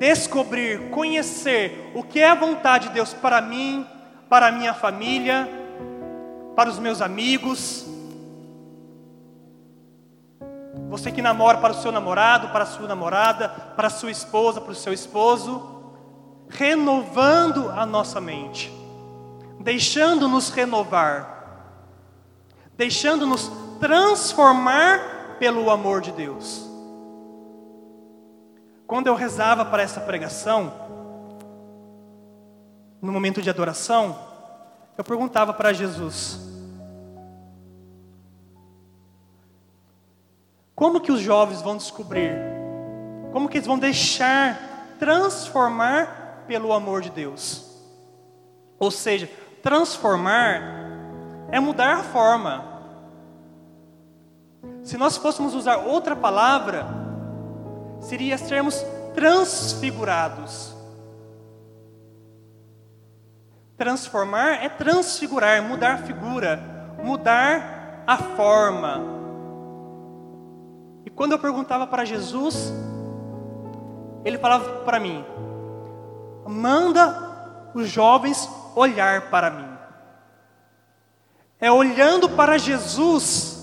descobrir, 0.00 0.88
conhecer 0.88 1.92
o 1.94 2.02
que 2.02 2.20
é 2.20 2.30
a 2.30 2.34
vontade 2.34 2.88
de 2.88 2.94
Deus 2.94 3.12
para 3.12 3.38
mim, 3.42 3.86
para 4.30 4.46
a 4.46 4.50
minha 4.50 4.72
família, 4.72 5.46
para 6.56 6.70
os 6.70 6.78
meus 6.78 7.02
amigos. 7.02 7.84
Você 10.88 11.12
que 11.12 11.20
namora 11.20 11.58
para 11.58 11.74
o 11.74 11.82
seu 11.82 11.92
namorado, 11.92 12.48
para 12.48 12.64
a 12.64 12.66
sua 12.66 12.88
namorada, 12.88 13.50
para 13.76 13.88
a 13.88 13.90
sua 13.90 14.10
esposa, 14.10 14.58
para 14.58 14.72
o 14.72 14.74
seu 14.74 14.94
esposo, 14.94 15.82
renovando 16.48 17.68
a 17.68 17.84
nossa 17.84 18.22
mente, 18.22 18.72
deixando-nos 19.60 20.48
renovar, 20.48 21.76
deixando-nos 22.74 23.52
transformar 23.78 25.36
pelo 25.38 25.70
amor 25.70 26.00
de 26.00 26.10
Deus. 26.12 26.69
Quando 28.90 29.06
eu 29.06 29.14
rezava 29.14 29.64
para 29.64 29.84
essa 29.84 30.00
pregação, 30.00 30.72
no 33.00 33.12
momento 33.12 33.40
de 33.40 33.48
adoração, 33.48 34.18
eu 34.98 35.04
perguntava 35.04 35.54
para 35.54 35.72
Jesus: 35.72 36.40
Como 40.74 41.00
que 41.00 41.12
os 41.12 41.20
jovens 41.20 41.62
vão 41.62 41.76
descobrir? 41.76 42.32
Como 43.30 43.48
que 43.48 43.58
eles 43.58 43.66
vão 43.68 43.78
deixar 43.78 44.58
transformar 44.98 46.42
pelo 46.48 46.72
amor 46.72 47.00
de 47.00 47.10
Deus? 47.10 47.64
Ou 48.76 48.90
seja, 48.90 49.30
transformar 49.62 50.62
é 51.52 51.60
mudar 51.60 51.94
a 51.94 52.02
forma. 52.02 52.64
Se 54.82 54.96
nós 54.96 55.16
fôssemos 55.16 55.54
usar 55.54 55.76
outra 55.76 56.16
palavra, 56.16 56.99
seria 58.00 58.36
sermos 58.38 58.84
transfigurados. 59.14 60.74
Transformar 63.76 64.62
é 64.62 64.68
transfigurar, 64.68 65.62
mudar 65.62 65.94
a 65.94 65.98
figura, 65.98 66.60
mudar 67.02 68.02
a 68.06 68.16
forma. 68.16 69.00
E 71.04 71.10
quando 71.10 71.32
eu 71.32 71.38
perguntava 71.38 71.86
para 71.86 72.04
Jesus, 72.04 72.72
ele 74.24 74.38
falava 74.38 74.80
para 74.80 75.00
mim: 75.00 75.24
manda 76.46 77.70
os 77.74 77.88
jovens 77.88 78.48
olhar 78.74 79.30
para 79.30 79.50
mim. 79.50 79.68
É 81.58 81.70
olhando 81.70 82.28
para 82.28 82.58
Jesus 82.58 83.58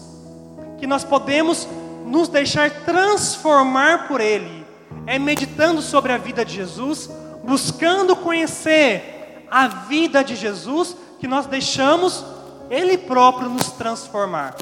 que 0.78 0.86
nós 0.86 1.04
podemos 1.04 1.68
nos 2.08 2.28
deixar 2.28 2.70
transformar 2.84 4.08
por 4.08 4.22
Ele, 4.22 4.66
é 5.06 5.20
meditando 5.20 5.82
sobre 5.82 6.12
a 6.12 6.18
vida 6.18 6.44
de 6.44 6.56
Jesus, 6.56 7.10
buscando 7.44 8.16
conhecer 8.16 9.46
a 9.50 9.68
vida 9.68 10.24
de 10.24 10.36
Jesus, 10.36 10.96
que 11.20 11.28
nós 11.28 11.46
deixamos 11.46 12.26
Ele 12.70 12.98
próprio 12.98 13.50
nos 13.50 13.72
transformar. 13.72 14.56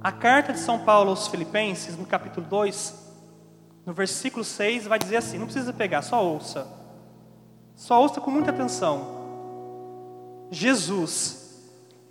A 0.00 0.12
carta 0.12 0.52
de 0.52 0.60
São 0.60 0.78
Paulo 0.78 1.10
aos 1.10 1.28
Filipenses, 1.28 1.96
no 1.96 2.06
capítulo 2.06 2.46
2, 2.46 2.94
no 3.84 3.92
versículo 3.92 4.44
6, 4.44 4.86
vai 4.86 4.98
dizer 4.98 5.16
assim: 5.16 5.38
não 5.38 5.46
precisa 5.46 5.72
pegar, 5.72 6.02
só 6.02 6.24
ouça. 6.24 6.66
Só 7.74 8.00
ouça 8.00 8.20
com 8.20 8.30
muita 8.30 8.50
atenção. 8.50 9.18
Jesus, 10.50 11.37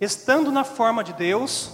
estando 0.00 0.52
na 0.52 0.64
forma 0.64 1.02
de 1.02 1.12
Deus, 1.12 1.72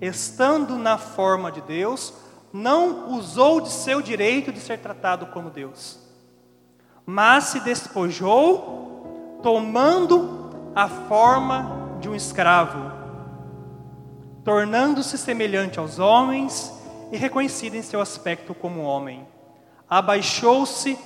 estando 0.00 0.76
na 0.76 0.98
forma 0.98 1.50
de 1.50 1.60
Deus, 1.62 2.12
não 2.52 3.12
usou 3.16 3.60
de 3.60 3.70
seu 3.70 4.00
direito 4.00 4.52
de 4.52 4.60
ser 4.60 4.78
tratado 4.78 5.26
como 5.26 5.50
Deus, 5.50 5.98
mas 7.04 7.44
se 7.44 7.60
despojou, 7.60 9.40
tomando 9.42 10.70
a 10.74 10.88
forma 10.88 11.98
de 12.00 12.08
um 12.08 12.14
escravo, 12.14 12.92
tornando-se 14.44 15.18
semelhante 15.18 15.78
aos 15.78 15.98
homens 15.98 16.72
e 17.10 17.16
reconhecido 17.16 17.74
em 17.74 17.82
seu 17.82 18.00
aspecto 18.00 18.54
como 18.54 18.82
homem. 18.82 19.26
Abaixou-se, 19.88 20.98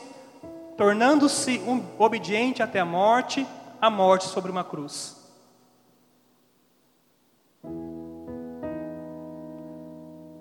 tornando-se 0.77 1.61
obediente 1.99 2.63
até 2.63 2.81
a 2.81 2.85
morte, 2.85 3.47
a 3.81 3.91
morte 3.91 4.27
sobre 4.27 4.51
uma 4.51 4.65
cruz. 4.65 5.18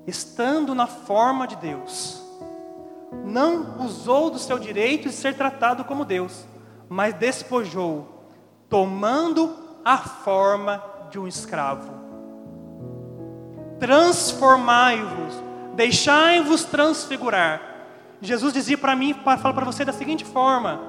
Estando 0.08 0.74
na 0.74 0.88
forma 0.88 1.46
de 1.46 1.58
Deus, 1.58 2.24
não 3.26 3.86
usou 3.86 4.30
do 4.30 4.40
seu 4.40 4.58
direito 4.58 5.10
de 5.10 5.14
ser 5.14 5.36
tratado 5.36 5.84
como 5.84 6.06
Deus, 6.06 6.46
mas 6.88 7.14
despojou, 7.14 8.26
tomando 8.70 9.54
a 9.84 9.98
forma 9.98 10.82
de 11.10 11.20
um 11.20 11.28
escravo. 11.28 11.92
Transformai-vos, 13.80 15.44
deixai-vos 15.76 16.64
transfigurar. 16.64 17.62
Jesus 18.22 18.54
dizia 18.54 18.78
para 18.78 18.96
mim, 18.96 19.14
para 19.14 19.38
falar 19.38 19.54
para 19.54 19.66
você 19.66 19.86
da 19.86 19.94
seguinte 19.94 20.26
forma: 20.26 20.80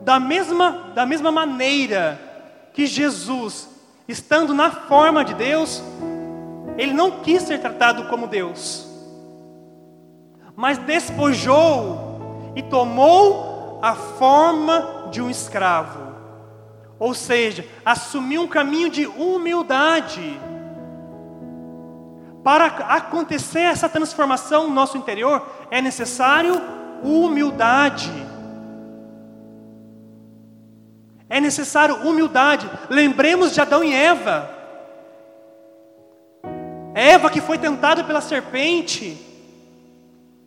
da 0.00 0.20
mesma, 0.20 0.92
da 0.94 1.04
mesma 1.04 1.32
maneira 1.32 2.20
que 2.72 2.86
Jesus, 2.86 3.68
estando 4.06 4.54
na 4.54 4.70
forma 4.70 5.24
de 5.24 5.34
Deus, 5.34 5.82
ele 6.78 6.94
não 6.94 7.10
quis 7.10 7.42
ser 7.42 7.60
tratado 7.60 8.04
como 8.04 8.28
Deus, 8.28 8.88
mas 10.56 10.78
despojou 10.78 12.52
e 12.54 12.62
tomou 12.62 13.80
a 13.82 13.94
forma 13.94 15.08
de 15.10 15.20
um 15.20 15.28
escravo. 15.28 16.08
Ou 16.98 17.14
seja, 17.14 17.64
assumiu 17.84 18.42
um 18.42 18.48
caminho 18.48 18.90
de 18.90 19.06
humildade. 19.06 20.40
Para 22.42 22.66
acontecer 22.66 23.60
essa 23.60 23.88
transformação 23.88 24.68
no 24.68 24.74
nosso 24.74 24.96
interior, 24.96 25.46
é 25.70 25.80
necessário 25.80 26.60
humildade. 27.02 28.10
É 31.28 31.40
necessário 31.40 31.96
humildade. 32.08 32.68
Lembremos 32.88 33.52
de 33.52 33.60
Adão 33.60 33.84
e 33.84 33.94
Eva. 33.94 34.57
Eva 36.98 37.30
que 37.30 37.40
foi 37.40 37.56
tentada 37.58 38.02
pela 38.02 38.20
serpente. 38.20 39.16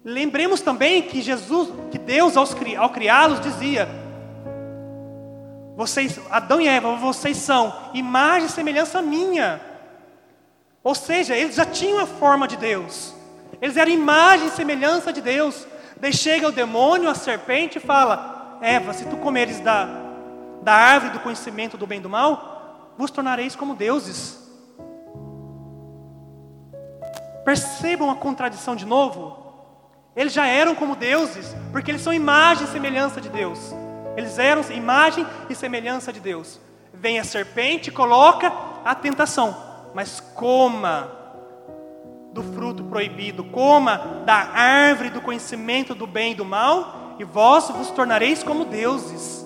Lembremos 0.04 0.60
também 0.60 1.02
que 1.02 1.22
Jesus, 1.22 1.70
que 1.90 1.98
Deus 1.98 2.36
ao 2.36 2.90
criá-los 2.90 3.40
dizia: 3.40 3.88
Vocês, 5.78 6.20
Adão 6.30 6.60
e 6.60 6.68
Eva, 6.68 6.98
vocês 6.98 7.38
são 7.38 7.74
imagem 7.94 8.48
e 8.48 8.52
semelhança 8.52 9.02
minha. 9.02 9.62
Ou 10.84 10.94
seja, 10.94 11.38
eles 11.38 11.56
já 11.56 11.64
tinham 11.66 12.00
a 12.00 12.06
forma 12.06 12.50
de 12.50 12.58
Deus. 12.58 13.16
Eles 13.62 13.78
eram 13.78 13.94
imagem 13.94 14.48
e 14.48 14.52
semelhança 14.52 15.14
de 15.14 15.22
Deus. 15.22 15.66
Daí 16.02 16.12
chega 16.12 16.50
o 16.50 16.52
demônio, 16.52 17.10
a 17.10 17.16
serpente 17.16 17.78
e 17.78 17.82
fala: 17.82 18.58
Eva, 18.62 18.92
se 18.92 19.06
tu 19.06 19.16
comeres 19.16 19.62
da, 19.62 19.88
da 20.62 20.74
árvore 20.74 21.14
do 21.14 21.20
conhecimento 21.22 21.78
do 21.78 21.88
bem 21.88 22.00
e 22.00 22.02
do 22.02 22.10
mal, 22.10 22.94
vos 22.98 23.10
tornareis 23.10 23.56
como 23.56 23.74
deuses. 23.74 24.40
Percebam 27.43 28.10
a 28.10 28.15
contradição 28.15 28.75
de 28.75 28.86
novo? 28.86 29.38
Eles 30.15 30.34
já 30.34 30.45
eram 30.45 30.75
como 30.75 30.95
deuses, 30.95 31.56
porque 31.71 31.89
eles 31.89 32.01
são 32.01 32.13
imagem 32.13 32.65
e 32.65 32.69
semelhança 32.69 33.21
de 33.21 33.30
Deus. 33.30 33.73
Eles 34.15 34.38
eram 34.38 34.62
imagem 34.71 35.25
e 35.49 35.56
semelhança 35.56 36.12
de 36.12 36.19
Deus. 36.19 36.60
Vem 36.93 37.19
a 37.19 37.23
serpente 37.23 37.89
coloca 37.89 38.51
a 38.84 38.93
tentação, 38.93 39.56
mas 39.93 40.19
coma 40.19 41.12
do 42.34 42.43
fruto 42.43 42.84
proibido, 42.84 43.43
coma 43.45 44.23
da 44.25 44.36
árvore 44.36 45.10
do 45.10 45.21
conhecimento 45.21 45.95
do 45.95 46.06
bem 46.06 46.34
e 46.34 46.36
do 46.36 46.45
mal, 46.45 47.15
e 47.17 47.23
vós 47.23 47.69
vos 47.69 47.89
tornareis 47.91 48.43
como 48.43 48.65
deuses. 48.65 49.45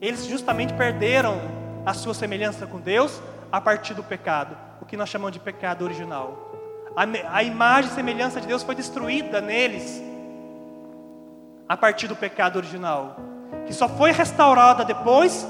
Eles 0.00 0.26
justamente 0.26 0.74
perderam 0.74 1.40
a 1.84 1.94
sua 1.94 2.14
semelhança 2.14 2.66
com 2.66 2.78
Deus 2.78 3.20
a 3.50 3.60
partir 3.60 3.94
do 3.94 4.02
pecado 4.02 4.66
o 4.80 4.84
que 4.86 4.96
nós 4.96 5.08
chamamos 5.08 5.32
de 5.32 5.40
pecado 5.40 5.82
original. 5.82 6.52
A, 6.94 7.36
a 7.36 7.42
imagem 7.42 7.90
e 7.90 7.94
semelhança 7.94 8.40
de 8.40 8.46
Deus 8.46 8.62
foi 8.62 8.74
destruída 8.74 9.40
neles 9.40 10.00
a 11.68 11.76
partir 11.76 12.06
do 12.06 12.14
pecado 12.14 12.56
original, 12.56 13.16
que 13.66 13.72
só 13.72 13.88
foi 13.88 14.12
restaurada 14.12 14.84
depois 14.84 15.46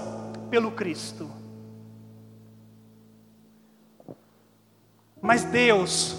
pelo 0.48 0.70
Cristo. 0.70 1.30
Mas 5.20 5.44
Deus, 5.44 6.16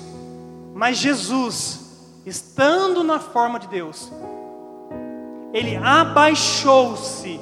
mas 0.75 0.97
Jesus, 0.97 2.21
estando 2.25 3.03
na 3.03 3.19
forma 3.19 3.59
de 3.59 3.67
Deus, 3.67 4.11
ele 5.53 5.75
abaixou-se. 5.75 7.39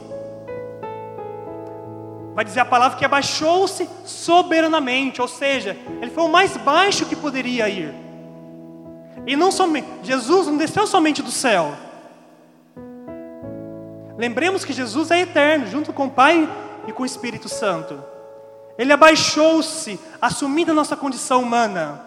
Vai 2.36 2.44
dizer 2.44 2.60
a 2.60 2.66
palavra 2.66 2.98
que 2.98 3.06
abaixou-se 3.06 3.90
soberanamente, 4.04 5.22
ou 5.22 5.28
seja, 5.28 5.78
ele 6.02 6.12
foi 6.12 6.26
o 6.26 6.30
mais 6.30 6.58
baixo 6.58 7.06
que 7.06 7.16
poderia 7.16 7.70
ir. 7.70 7.96
E 9.26 9.38
não 9.38 9.52
somente, 9.52 9.88
Jesus 10.04 10.48
não 10.48 10.58
desceu 10.58 10.86
somente 10.86 11.22
do 11.22 11.32
céu. 11.32 11.74
Lembremos 14.18 14.66
que 14.66 14.74
Jesus 14.74 15.12
é 15.12 15.22
eterno, 15.22 15.68
junto 15.68 15.94
com 15.94 16.08
o 16.08 16.12
Pai 16.12 16.48
e 16.86 16.92
com 16.92 17.04
o 17.04 17.06
Espírito 17.06 17.48
Santo. 17.48 18.04
Ele 18.78 18.92
abaixou-se, 18.92 19.98
assumindo 20.22 20.72
a 20.72 20.76
nossa 20.76 20.98
condição 20.98 21.42
humana. 21.42 22.02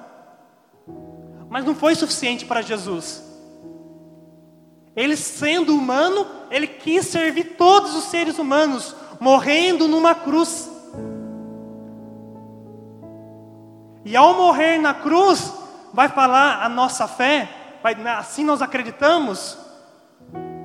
Mas 1.49 1.65
não 1.65 1.75
foi 1.75 1.95
suficiente 1.95 2.45
para 2.45 2.61
Jesus. 2.61 3.23
Ele, 4.95 5.17
sendo 5.17 5.75
humano, 5.75 6.27
ele 6.51 6.67
quis 6.67 7.07
servir 7.07 7.57
todos 7.57 7.95
os 7.95 8.05
seres 8.05 8.39
humanos, 8.39 8.95
morrendo 9.21 9.89
numa 9.89 10.15
cruz. 10.15 10.71
E 14.05 14.17
ao 14.17 14.35
morrer 14.35 14.79
na 14.79 14.95
cruz, 14.95 15.53
vai 15.93 16.09
falar 16.09 16.63
a 16.65 16.69
nossa 16.69 17.07
fé, 17.07 17.49
vai, 17.83 17.95
assim 18.17 18.45
nós 18.45 18.63
acreditamos, 18.63 19.59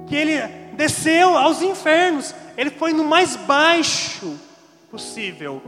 que 0.08 0.16
ele 0.16 0.38
desceu 0.76 1.38
aos 1.38 1.62
infernos, 1.62 2.34
ele 2.56 2.70
foi 2.70 2.94
no 2.94 3.04
mais 3.04 3.36
baixo 3.36 4.38
possível. 4.90 5.62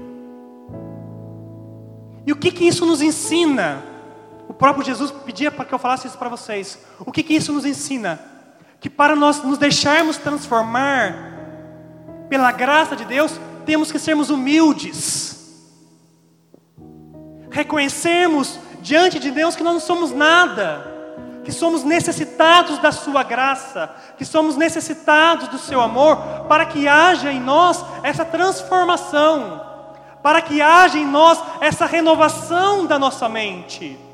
E 2.26 2.32
o 2.32 2.36
que, 2.36 2.52
que 2.52 2.68
isso 2.68 2.86
nos 2.86 3.02
ensina? 3.02 3.84
O 4.48 4.54
próprio 4.54 4.86
Jesus 4.86 5.12
pedia 5.12 5.52
para 5.52 5.66
que 5.66 5.74
eu 5.74 5.80
falasse 5.80 6.08
isso 6.08 6.18
para 6.18 6.30
vocês. 6.30 6.80
O 7.00 7.12
que, 7.12 7.24
que 7.24 7.36
isso 7.36 7.52
nos 7.52 7.66
ensina? 7.66 8.20
Que 8.80 8.90
para 8.90 9.16
nós 9.16 9.44
nos 9.44 9.58
deixarmos 9.58 10.18
transformar 10.18 11.35
pela 12.30 12.52
graça 12.52 12.96
de 12.96 13.06
Deus, 13.06 13.40
temos 13.66 13.92
que 13.92 14.00
sermos 14.00 14.30
humildes. 14.30 15.36
Reconhecermos 17.50 18.60
diante 18.82 19.20
de 19.20 19.32
Deus 19.32 19.56
que 19.56 19.64
nós 19.64 19.74
não 19.74 19.80
somos 19.80 20.12
nada, 20.12 20.94
que 21.44 21.52
somos 21.52 21.84
necessitados 21.84 22.80
da 22.80 22.92
Sua 22.92 23.24
graça, 23.24 23.94
que 24.18 24.26
somos 24.26 24.56
necessitados 24.56 25.48
do 25.48 25.58
Seu 25.58 25.82
amor, 25.82 26.18
para 26.48 26.66
que 26.66 26.88
haja 26.88 27.32
em 27.32 27.40
nós 27.40 27.84
essa 28.04 28.26
transformação, 28.26 29.62
para 30.22 30.42
que 30.42 30.62
haja 30.62 30.98
em 30.98 31.06
nós 31.06 31.42
essa 31.62 31.86
renovação 31.86 32.86
da 32.86 33.00
nossa 33.00 33.30
mente 33.30 34.05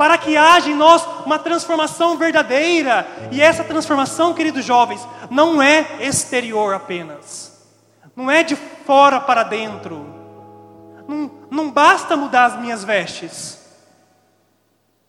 para 0.00 0.16
que 0.16 0.34
haja 0.34 0.70
em 0.70 0.74
nós 0.74 1.06
uma 1.26 1.38
transformação 1.38 2.16
verdadeira. 2.16 3.06
E 3.30 3.42
essa 3.42 3.62
transformação, 3.62 4.32
queridos 4.32 4.64
jovens, 4.64 5.06
não 5.28 5.60
é 5.60 5.98
exterior 6.00 6.72
apenas, 6.72 7.68
não 8.16 8.30
é 8.30 8.42
de 8.42 8.56
fora 8.56 9.20
para 9.20 9.42
dentro. 9.42 10.06
Não, 11.06 11.30
não 11.50 11.70
basta 11.70 12.16
mudar 12.16 12.46
as 12.46 12.58
minhas 12.58 12.82
vestes. 12.82 13.60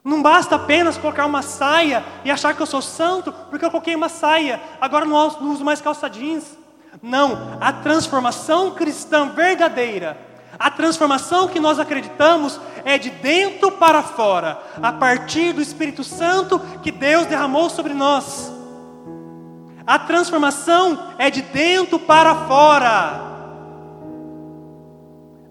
Não 0.03 0.21
basta 0.21 0.57
apenas 0.57 0.97
colocar 0.97 1.25
uma 1.25 1.41
saia 1.41 2.03
e 2.25 2.29
achar 2.29 2.53
que 2.53 2.61
eu 2.61 2.65
sou 2.65 2.81
santo 2.81 3.31
porque 3.49 3.63
eu 3.63 3.71
coloquei 3.71 3.95
uma 3.95 4.09
saia, 4.09 4.59
agora 4.81 5.05
não 5.05 5.25
uso 5.49 5.63
mais 5.63 5.79
calça 5.79 6.09
jeans. 6.09 6.57
Não, 7.01 7.57
a 7.61 7.71
transformação 7.71 8.71
cristã 8.71 9.29
verdadeira 9.29 10.17
a 10.61 10.69
transformação 10.69 11.47
que 11.47 11.59
nós 11.59 11.79
acreditamos 11.79 12.59
é 12.85 12.95
de 12.95 13.09
dentro 13.09 13.71
para 13.71 14.03
fora, 14.03 14.61
a 14.79 14.91
partir 14.91 15.53
do 15.53 15.61
Espírito 15.61 16.03
Santo 16.03 16.59
que 16.83 16.91
Deus 16.91 17.25
derramou 17.25 17.67
sobre 17.67 17.95
nós. 17.95 18.53
A 19.87 19.97
transformação 19.97 21.13
é 21.17 21.31
de 21.31 21.41
dentro 21.41 21.97
para 21.97 22.45
fora. 22.45 23.21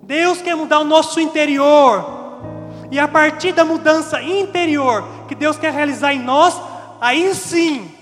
Deus 0.04 0.40
quer 0.40 0.54
mudar 0.54 0.78
o 0.78 0.84
nosso 0.84 1.18
interior. 1.18 2.18
E 2.88 2.96
a 3.00 3.08
partir 3.08 3.50
da 3.50 3.64
mudança 3.64 4.22
interior 4.22 5.04
que 5.26 5.34
Deus 5.34 5.58
quer 5.58 5.72
realizar 5.72 6.14
em 6.14 6.20
nós, 6.20 6.56
aí 7.00 7.34
sim, 7.34 7.92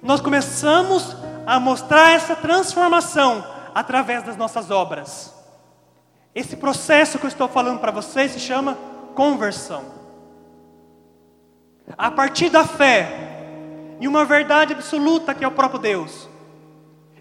nós 0.00 0.20
começamos 0.20 1.16
a 1.44 1.58
mostrar 1.58 2.12
essa 2.12 2.36
transformação 2.36 3.44
através 3.74 4.22
das 4.22 4.36
nossas 4.36 4.70
obras. 4.70 5.33
Esse 6.34 6.56
processo 6.56 7.18
que 7.18 7.26
eu 7.26 7.28
estou 7.28 7.48
falando 7.48 7.78
para 7.78 7.92
vocês 7.92 8.32
se 8.32 8.40
chama 8.40 8.76
conversão. 9.14 9.84
A 11.96 12.10
partir 12.10 12.50
da 12.50 12.66
fé 12.66 13.24
em 14.00 14.08
uma 14.08 14.24
verdade 14.24 14.72
absoluta 14.72 15.34
que 15.34 15.44
é 15.44 15.48
o 15.48 15.52
próprio 15.52 15.80
Deus. 15.80 16.28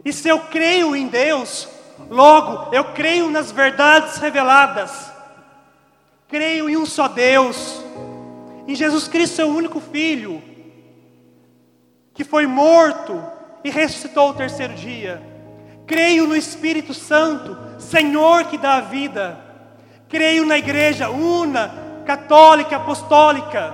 E 0.04 0.12
se 0.12 0.28
eu 0.28 0.39
creio 0.39 0.95
em 0.95 1.08
Deus, 1.08 1.67
logo 2.10 2.73
eu 2.73 2.86
creio 2.93 3.30
nas 3.30 3.52
verdades 3.52 4.17
reveladas. 4.17 5.12
Creio 6.28 6.67
em 6.67 6.76
um 6.76 6.86
só 6.86 7.08
Deus, 7.08 7.80
em 8.67 8.73
Jesus 8.73 9.08
Cristo, 9.08 9.36
seu 9.36 9.47
único 9.49 9.80
Filho, 9.80 10.41
que 12.13 12.23
foi 12.23 12.47
morto 12.47 13.23
e 13.63 13.69
ressuscitou 13.69 14.30
o 14.30 14.34
terceiro 14.34 14.73
dia. 14.73 15.32
Creio 15.85 16.27
no 16.27 16.35
Espírito 16.35 16.93
Santo, 16.93 17.57
Senhor 17.79 18.45
que 18.45 18.57
dá 18.57 18.75
a 18.75 18.81
vida. 18.81 19.37
Creio 20.07 20.45
na 20.45 20.57
igreja 20.57 21.09
una, 21.09 21.73
católica, 22.05 22.77
apostólica. 22.77 23.73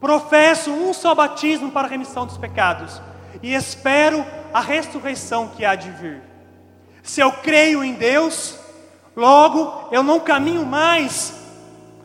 Professo 0.00 0.70
um 0.70 0.92
só 0.92 1.14
batismo 1.14 1.70
para 1.70 1.86
a 1.86 1.90
remissão 1.90 2.26
dos 2.26 2.36
pecados 2.36 3.00
e 3.42 3.54
espero 3.54 4.24
a 4.52 4.60
ressurreição 4.60 5.48
que 5.48 5.64
há 5.64 5.74
de 5.74 5.90
vir. 5.90 6.22
Se 7.02 7.20
eu 7.20 7.32
creio 7.32 7.82
em 7.82 7.94
Deus, 7.94 8.58
logo 9.16 9.88
eu 9.90 10.02
não 10.02 10.20
caminho 10.20 10.64
mais 10.64 11.34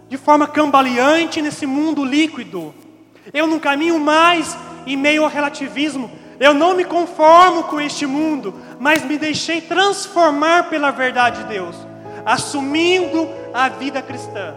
de 0.08 0.18
forma 0.18 0.48
cambaleante 0.48 1.42
nesse 1.42 1.66
mundo 1.66 2.04
líquido. 2.04 2.74
Eu 3.34 3.46
não 3.46 3.60
caminho 3.60 4.00
mais 4.00 4.58
em 4.86 4.98
meio 4.98 5.24
ao 5.24 5.30
relativismo, 5.30 6.12
eu 6.40 6.54
não 6.54 6.74
me 6.74 6.86
conformo 6.86 7.64
com 7.64 7.82
este 7.82 8.06
mundo, 8.06 8.54
mas 8.80 9.04
me 9.04 9.18
deixei 9.18 9.60
transformar 9.60 10.70
pela 10.70 10.90
verdade 10.90 11.44
de 11.44 11.50
Deus, 11.50 11.76
assumindo 12.26 13.30
a 13.54 13.68
vida 13.68 14.02
cristã, 14.02 14.56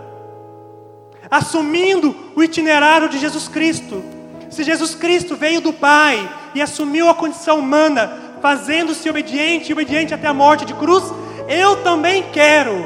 assumindo 1.28 2.14
o 2.36 2.42
itinerário 2.42 3.08
de 3.08 3.18
Jesus 3.18 3.48
Cristo. 3.48 4.02
Se 4.48 4.62
Jesus 4.62 4.94
Cristo 4.94 5.34
veio 5.34 5.60
do 5.60 5.72
Pai 5.72 6.30
e 6.54 6.62
assumiu 6.62 7.08
a 7.08 7.14
condição 7.14 7.58
humana, 7.58 8.16
fazendo-se 8.40 9.10
obediente 9.10 9.70
e 9.70 9.72
obediente 9.72 10.14
até 10.14 10.28
a 10.28 10.34
morte 10.34 10.64
de 10.64 10.74
cruz, 10.74 11.04
eu 11.48 11.82
também 11.82 12.22
quero. 12.32 12.84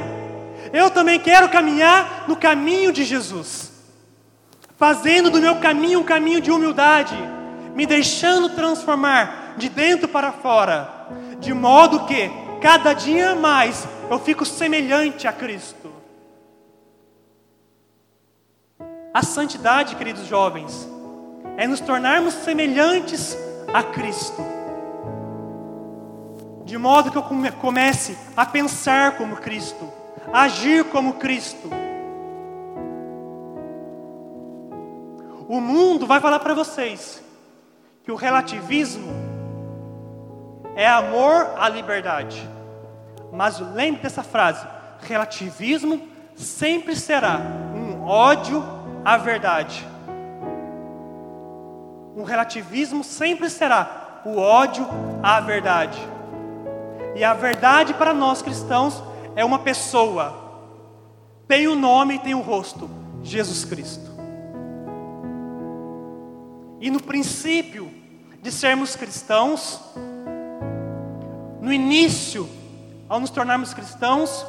Eu 0.73 0.89
também 0.91 1.19
quero 1.19 1.51
caminhar 1.51 2.25
no 2.27 2.37
caminho 2.37 2.93
de 2.93 3.05
Jesus, 3.05 3.73
fazendo 4.79 5.31
do 5.31 5.41
meu 5.41 5.57
caminho 5.57 6.01
um 6.01 6.05
caminho 6.05 6.41
de 6.41 6.51
humildade 6.51 7.36
me 7.77 7.85
deixando 7.85 8.49
transformar 8.49 9.55
de 9.59 9.69
dentro 9.69 10.09
para 10.09 10.33
fora, 10.33 11.09
de 11.39 11.53
modo 11.53 12.07
que 12.07 12.31
cada 12.59 12.95
dia 12.95 13.35
mais 13.35 13.87
eu 14.11 14.19
fico 14.19 14.47
semelhante 14.47 15.29
a 15.29 15.33
Cristo. 15.33 15.93
A 19.13 19.23
santidade, 19.23 19.95
queridos 19.95 20.27
jovens, 20.27 20.89
é 21.59 21.67
nos 21.67 21.81
tornarmos 21.81 22.33
semelhantes 22.33 23.37
a 23.73 23.83
Cristo, 23.83 24.43
de 26.65 26.79
modo 26.79 27.11
que 27.11 27.19
eu 27.19 27.25
comece 27.61 28.17
a 28.35 28.47
pensar 28.47 29.19
como 29.19 29.37
Cristo, 29.37 29.93
a 30.33 30.43
agir 30.45 30.85
como 30.85 31.15
Cristo. 31.15 31.69
O 35.47 35.61
mundo 35.61 36.07
vai 36.07 36.21
falar 36.21 36.39
para 36.39 36.55
vocês 36.55 37.26
que 38.07 38.13
o 38.13 38.15
relativismo 38.15 39.13
é 40.77 40.87
amor 40.87 41.55
à 41.59 41.69
liberdade. 41.69 42.49
Mas 43.33 43.59
lembre 43.59 44.03
dessa 44.03 44.23
frase: 44.23 44.65
relativismo 45.01 46.01
sempre 46.37 46.95
será 46.95 47.41
um 47.75 48.05
ódio 48.05 48.65
à 49.05 49.17
verdade. 49.17 49.85
O 52.15 52.23
relativismo 52.23 53.03
sempre 53.03 53.51
será 53.51 54.23
o 54.25 54.39
ódio 54.39 54.87
à 55.21 55.41
verdade. 55.41 55.99
E 57.17 57.25
a 57.25 57.35
verdade 57.35 57.93
para 57.93 58.15
nós 58.15 58.41
cristãos 58.41 59.03
é 59.35 59.45
uma 59.45 59.59
pessoa, 59.59 60.63
tem 61.49 61.67
o 61.67 61.73
um 61.73 61.75
nome 61.75 62.15
e 62.15 62.19
tem 62.21 62.35
o 62.35 62.39
um 62.39 62.43
rosto: 62.43 62.89
Jesus 63.25 63.65
Cristo. 63.65 64.15
E 66.81 66.89
no 66.89 67.03
princípio 67.03 67.96
de 68.47 68.53
sermos 68.53 68.95
cristãos, 68.95 69.81
no 71.61 71.73
início, 71.73 72.49
ao 73.09 73.19
nos 73.19 73.29
tornarmos 73.29 73.75
cristãos, 73.75 74.47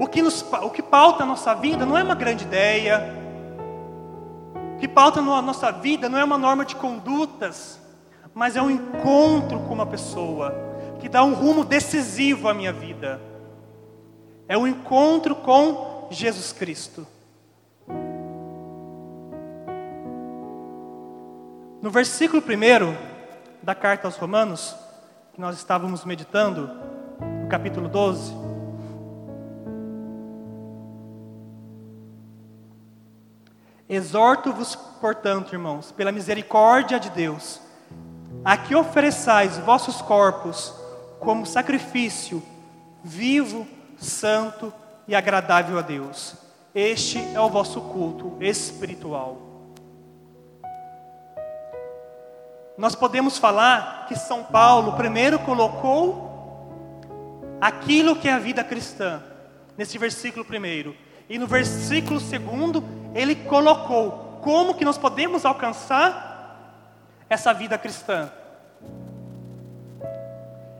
o 0.00 0.06
que, 0.06 0.22
nos, 0.22 0.40
o 0.62 0.70
que 0.70 0.82
pauta 0.82 1.22
a 1.22 1.26
nossa 1.26 1.54
vida 1.54 1.84
não 1.84 1.98
é 1.98 2.02
uma 2.02 2.14
grande 2.14 2.44
ideia, 2.44 3.14
o 4.74 4.78
que 4.78 4.88
pauta 4.88 5.20
a 5.20 5.42
nossa 5.42 5.70
vida 5.70 6.08
não 6.08 6.18
é 6.18 6.24
uma 6.24 6.38
norma 6.38 6.64
de 6.64 6.76
condutas, 6.76 7.78
mas 8.32 8.56
é 8.56 8.62
um 8.62 8.70
encontro 8.70 9.60
com 9.60 9.74
uma 9.74 9.84
pessoa 9.84 10.54
que 10.98 11.10
dá 11.10 11.22
um 11.22 11.34
rumo 11.34 11.66
decisivo 11.66 12.48
à 12.48 12.54
minha 12.54 12.72
vida. 12.72 13.20
É 14.48 14.56
o 14.56 14.62
um 14.62 14.66
encontro 14.66 15.34
com 15.34 16.08
Jesus 16.10 16.54
Cristo. 16.54 17.06
No 21.80 21.90
versículo 21.90 22.42
1 22.42 22.96
da 23.62 23.72
carta 23.74 24.08
aos 24.08 24.16
Romanos, 24.16 24.74
que 25.32 25.40
nós 25.40 25.56
estávamos 25.56 26.04
meditando, 26.04 26.68
no 27.42 27.48
capítulo 27.48 27.88
12, 27.88 28.48
Exorto-vos, 33.88 34.76
portanto, 35.00 35.54
irmãos, 35.54 35.90
pela 35.90 36.12
misericórdia 36.12 37.00
de 37.00 37.08
Deus, 37.08 37.58
a 38.44 38.54
que 38.54 38.74
ofereçais 38.74 39.56
vossos 39.58 40.02
corpos 40.02 40.74
como 41.18 41.46
sacrifício 41.46 42.42
vivo, 43.02 43.66
santo 43.96 44.72
e 45.06 45.14
agradável 45.14 45.78
a 45.78 45.82
Deus. 45.82 46.34
Este 46.74 47.18
é 47.34 47.40
o 47.40 47.48
vosso 47.48 47.80
culto 47.80 48.36
espiritual. 48.40 49.47
Nós 52.78 52.94
podemos 52.94 53.36
falar 53.36 54.06
que 54.06 54.14
São 54.14 54.44
Paulo 54.44 54.92
primeiro 54.92 55.40
colocou 55.40 56.28
aquilo 57.60 58.14
que 58.14 58.28
é 58.28 58.32
a 58.32 58.38
vida 58.38 58.62
cristã, 58.62 59.20
nesse 59.76 59.98
versículo 59.98 60.44
primeiro. 60.44 60.94
E 61.28 61.40
no 61.40 61.46
versículo 61.48 62.20
segundo, 62.20 62.84
ele 63.16 63.34
colocou 63.34 64.38
como 64.40 64.74
que 64.74 64.84
nós 64.84 64.96
podemos 64.96 65.44
alcançar 65.44 66.86
essa 67.28 67.52
vida 67.52 67.76
cristã. 67.76 68.30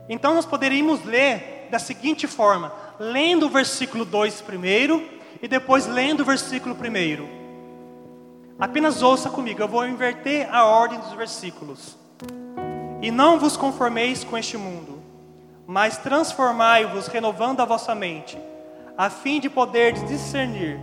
Então 0.07 0.33
nós 0.33 0.45
poderíamos 0.45 1.03
ler 1.03 1.67
da 1.69 1.79
seguinte 1.79 2.27
forma: 2.27 2.71
lendo 2.97 3.47
o 3.47 3.49
versículo 3.49 4.05
2 4.05 4.39
primeiro 4.39 5.05
e 5.41 5.49
depois 5.49 5.85
lendo 5.85 6.21
o 6.21 6.25
versículo 6.25 6.75
primeiro. 6.75 7.38
Apenas 8.59 9.01
ouça 9.01 9.29
comigo, 9.29 9.61
eu 9.61 9.69
vou 9.69 9.87
inverter 9.87 10.53
a 10.53 10.65
ordem 10.65 10.99
dos 10.99 11.13
versículos. 11.13 11.97
E 13.01 13.09
não 13.09 13.39
vos 13.39 13.55
conformeis 13.55 14.25
com 14.25 14.37
este 14.37 14.57
mundo, 14.57 15.01
mas 15.65 15.97
transformai-vos 15.97 17.07
renovando 17.07 17.61
a 17.61 17.65
vossa 17.65 17.95
mente, 17.95 18.37
a 18.97 19.09
fim 19.09 19.39
de 19.39 19.49
poder 19.49 19.93
discernir 19.93 20.77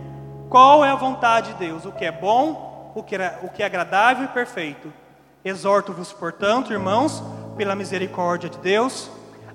qual 0.49 0.83
é 0.83 0.89
a 0.89 0.95
vontade 0.95 1.53
de 1.53 1.59
Deus, 1.59 1.85
o 1.85 1.91
que 1.91 2.03
é 2.03 2.11
bom, 2.11 2.91
o 2.95 3.03
que 3.03 3.15
é, 3.15 3.39
o 3.43 3.49
que 3.49 3.61
é 3.61 3.67
agradável 3.67 4.25
e 4.25 4.29
perfeito. 4.29 4.91
Exorto-vos, 5.45 6.11
portanto, 6.11 6.73
irmãos, 6.73 7.21
pela 7.55 7.75
misericórdia 7.75 8.49
de 8.49 8.57
Deus, 8.57 9.07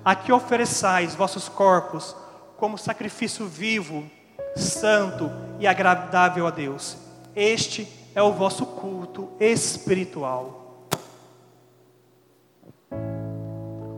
a 0.05 0.15
que 0.15 0.31
ofereçais 0.31 1.13
vossos 1.13 1.49
corpos 1.49 2.15
como 2.55 2.77
sacrifício 2.77 3.45
vivo, 3.45 4.09
santo 4.55 5.29
e 5.59 5.67
agradável 5.67 6.47
a 6.47 6.51
Deus. 6.51 6.95
Este 7.35 7.81
é 7.81 8.02
o 8.21 8.31
vosso 8.31 8.65
culto 8.65 9.29
espiritual. 9.39 10.87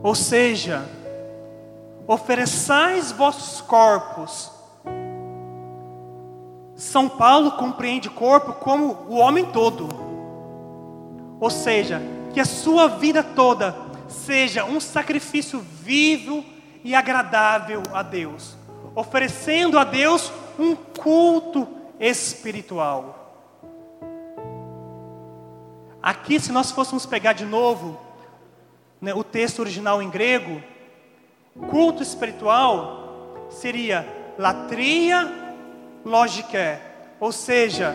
Ou 0.02 0.14
seja, 0.14 0.88
ofereçais 2.06 3.12
vossos 3.12 3.60
corpos 3.60 4.56
são 6.76 7.08
Paulo 7.08 7.52
compreende 7.52 8.10
corpo 8.10 8.52
como 8.52 9.06
o 9.08 9.16
homem 9.16 9.46
todo. 9.46 9.88
Ou 11.40 11.48
seja, 11.48 12.02
que 12.34 12.38
a 12.38 12.44
sua 12.44 12.86
vida 12.86 13.22
toda 13.22 13.74
seja 14.08 14.64
um 14.64 14.78
sacrifício 14.78 15.64
vivo 15.82 16.44
e 16.84 16.94
agradável 16.94 17.82
a 17.94 18.02
Deus, 18.02 18.56
oferecendo 18.94 19.78
a 19.78 19.84
Deus 19.84 20.30
um 20.58 20.76
culto 20.76 21.66
espiritual. 21.98 23.15
Aqui, 26.02 26.38
se 26.38 26.52
nós 26.52 26.70
fôssemos 26.70 27.06
pegar 27.06 27.32
de 27.32 27.44
novo 27.44 27.98
né, 29.00 29.14
o 29.14 29.24
texto 29.24 29.60
original 29.60 30.02
em 30.02 30.10
grego, 30.10 30.62
culto 31.68 32.02
espiritual 32.02 33.48
seria 33.50 34.06
latria 34.38 35.46
lógica, 36.04 36.80
ou 37.18 37.32
seja, 37.32 37.94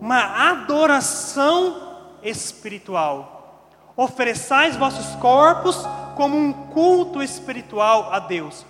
uma 0.00 0.50
adoração 0.50 1.88
espiritual. 2.22 3.64
Ofereçais 3.96 4.76
vossos 4.76 5.14
corpos 5.16 5.84
como 6.14 6.36
um 6.36 6.52
culto 6.52 7.22
espiritual 7.22 8.12
a 8.12 8.18
Deus. 8.18 8.66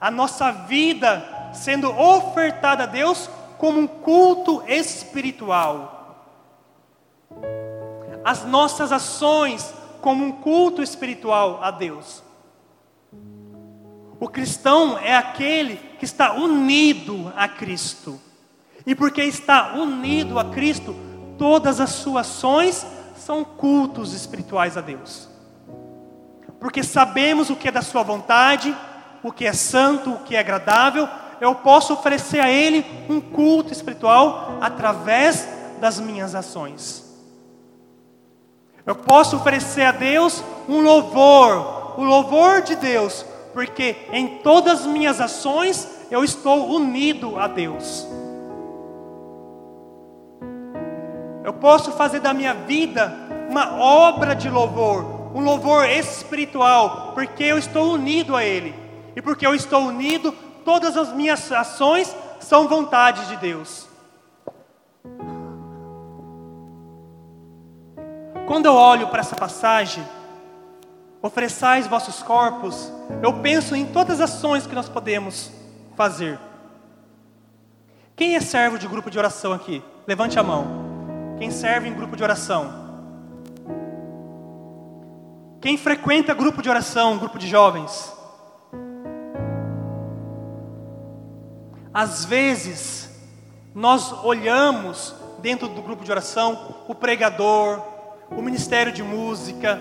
A 0.00 0.10
nossa 0.10 0.50
vida 0.50 1.50
sendo 1.52 1.90
ofertada 1.90 2.84
a 2.84 2.86
Deus 2.86 3.28
como 3.58 3.80
um 3.80 3.86
culto 3.86 4.62
espiritual. 4.66 5.99
As 8.24 8.44
nossas 8.44 8.92
ações 8.92 9.72
como 10.00 10.24
um 10.24 10.32
culto 10.32 10.82
espiritual 10.82 11.60
a 11.62 11.70
Deus. 11.70 12.22
O 14.18 14.28
cristão 14.28 14.98
é 14.98 15.16
aquele 15.16 15.76
que 15.98 16.04
está 16.04 16.32
unido 16.34 17.32
a 17.36 17.48
Cristo. 17.48 18.20
E 18.86 18.94
porque 18.94 19.22
está 19.22 19.74
unido 19.74 20.38
a 20.38 20.44
Cristo, 20.44 20.94
todas 21.38 21.80
as 21.80 21.90
suas 21.90 22.26
ações 22.26 22.86
são 23.16 23.44
cultos 23.44 24.12
espirituais 24.12 24.76
a 24.76 24.80
Deus. 24.80 25.28
Porque 26.58 26.82
sabemos 26.82 27.48
o 27.48 27.56
que 27.56 27.68
é 27.68 27.72
da 27.72 27.82
Sua 27.82 28.02
vontade, 28.02 28.76
o 29.22 29.32
que 29.32 29.46
é 29.46 29.52
santo, 29.52 30.12
o 30.12 30.18
que 30.20 30.36
é 30.36 30.40
agradável, 30.40 31.08
eu 31.40 31.54
posso 31.54 31.94
oferecer 31.94 32.40
a 32.40 32.50
Ele 32.50 32.84
um 33.08 33.20
culto 33.20 33.72
espiritual 33.72 34.58
através 34.60 35.48
das 35.80 35.98
minhas 35.98 36.34
ações. 36.34 37.09
Eu 38.90 38.96
posso 38.96 39.36
oferecer 39.36 39.82
a 39.82 39.92
Deus 39.92 40.42
um 40.68 40.80
louvor, 40.80 41.94
o 41.96 42.02
louvor 42.02 42.60
de 42.60 42.74
Deus, 42.74 43.24
porque 43.52 43.94
em 44.10 44.38
todas 44.38 44.80
as 44.80 44.86
minhas 44.86 45.20
ações 45.20 45.88
eu 46.10 46.24
estou 46.24 46.68
unido 46.74 47.38
a 47.38 47.46
Deus. 47.46 48.04
Eu 51.44 51.52
posso 51.52 51.92
fazer 51.92 52.18
da 52.18 52.34
minha 52.34 52.52
vida 52.52 53.16
uma 53.48 53.80
obra 53.80 54.34
de 54.34 54.50
louvor, 54.50 55.30
um 55.36 55.40
louvor 55.40 55.88
espiritual, 55.88 57.12
porque 57.14 57.44
eu 57.44 57.58
estou 57.58 57.92
unido 57.92 58.34
a 58.34 58.44
Ele. 58.44 58.74
E 59.14 59.22
porque 59.22 59.46
eu 59.46 59.54
estou 59.54 59.84
unido, 59.84 60.34
todas 60.64 60.96
as 60.96 61.12
minhas 61.12 61.52
ações 61.52 62.12
são 62.40 62.66
vontade 62.66 63.28
de 63.28 63.36
Deus. 63.36 63.88
Quando 68.50 68.66
eu 68.66 68.74
olho 68.74 69.06
para 69.06 69.20
essa 69.20 69.36
passagem, 69.36 70.04
ofereçais 71.22 71.86
vossos 71.86 72.20
corpos, 72.20 72.92
eu 73.22 73.34
penso 73.34 73.76
em 73.76 73.86
todas 73.86 74.20
as 74.20 74.28
ações 74.28 74.66
que 74.66 74.74
nós 74.74 74.88
podemos 74.88 75.52
fazer. 75.96 76.36
Quem 78.16 78.34
é 78.34 78.40
servo 78.40 78.76
de 78.76 78.88
grupo 78.88 79.08
de 79.08 79.16
oração 79.16 79.52
aqui? 79.52 79.80
Levante 80.04 80.36
a 80.36 80.42
mão. 80.42 80.66
Quem 81.38 81.48
serve 81.48 81.88
em 81.88 81.94
grupo 81.94 82.16
de 82.16 82.24
oração? 82.24 82.72
Quem 85.60 85.78
frequenta 85.78 86.34
grupo 86.34 86.60
de 86.60 86.68
oração, 86.68 87.18
grupo 87.18 87.38
de 87.38 87.46
jovens? 87.46 88.12
Às 91.94 92.24
vezes, 92.24 93.16
nós 93.72 94.12
olhamos 94.24 95.14
dentro 95.38 95.68
do 95.68 95.80
grupo 95.80 96.02
de 96.04 96.10
oração 96.10 96.74
o 96.88 96.96
pregador, 96.96 97.99
o 98.30 98.42
ministério 98.42 98.92
de 98.92 99.02
música, 99.02 99.80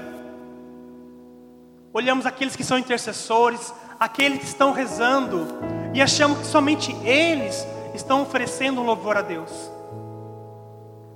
olhamos 1.93 2.25
aqueles 2.25 2.55
que 2.55 2.63
são 2.63 2.77
intercessores, 2.77 3.73
aqueles 3.99 4.39
que 4.39 4.45
estão 4.45 4.71
rezando, 4.71 5.47
e 5.93 6.01
achamos 6.01 6.39
que 6.39 6.45
somente 6.45 6.91
eles 7.03 7.65
estão 7.93 8.21
oferecendo 8.21 8.81
um 8.81 8.85
louvor 8.85 9.17
a 9.17 9.21
Deus. 9.21 9.51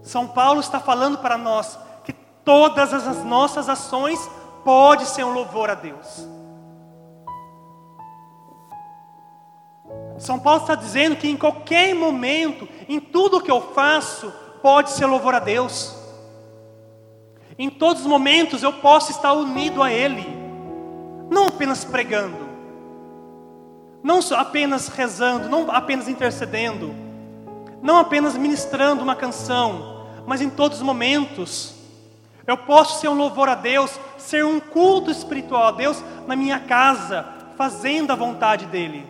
São 0.01 0.27
Paulo 0.27 0.59
está 0.59 0.79
falando 0.79 1.17
para 1.17 1.37
nós 1.37 1.77
que 2.03 2.13
todas 2.13 2.93
as 2.93 3.23
nossas 3.23 3.69
ações 3.69 4.19
pode 4.63 5.05
ser 5.05 5.23
um 5.23 5.33
louvor 5.33 5.69
a 5.69 5.75
Deus. 5.75 6.27
São 10.19 10.39
Paulo 10.39 10.61
está 10.61 10.75
dizendo 10.75 11.15
que 11.15 11.27
em 11.27 11.35
qualquer 11.35 11.93
momento, 11.95 12.67
em 12.87 12.99
tudo 12.99 13.41
que 13.41 13.51
eu 13.51 13.61
faço, 13.73 14.31
pode 14.61 14.91
ser 14.91 15.05
louvor 15.05 15.35
a 15.35 15.39
Deus. 15.39 16.02
Em 17.57 17.69
todos 17.69 18.01
os 18.01 18.07
momentos 18.07 18.63
eu 18.63 18.73
posso 18.73 19.11
estar 19.11 19.33
unido 19.33 19.81
a 19.83 19.91
Ele 19.91 20.43
não 21.29 21.47
apenas 21.47 21.83
pregando, 21.83 22.37
não 24.03 24.19
apenas 24.37 24.87
rezando, 24.87 25.49
não 25.49 25.69
apenas 25.71 26.07
intercedendo, 26.07 26.93
não 27.81 27.97
apenas 27.97 28.37
ministrando 28.37 29.01
uma 29.01 29.15
canção, 29.15 30.05
mas 30.27 30.41
em 30.41 30.49
todos 30.49 30.77
os 30.77 30.83
momentos. 30.83 31.73
Eu 32.45 32.57
posso 32.57 32.99
ser 32.99 33.07
um 33.07 33.13
louvor 33.13 33.47
a 33.47 33.55
Deus, 33.55 33.97
ser 34.17 34.43
um 34.43 34.59
culto 34.59 35.09
espiritual 35.09 35.67
a 35.67 35.71
Deus 35.71 36.03
na 36.27 36.35
minha 36.35 36.59
casa, 36.59 37.25
fazendo 37.57 38.11
a 38.11 38.15
vontade 38.15 38.65
dEle. 38.65 39.07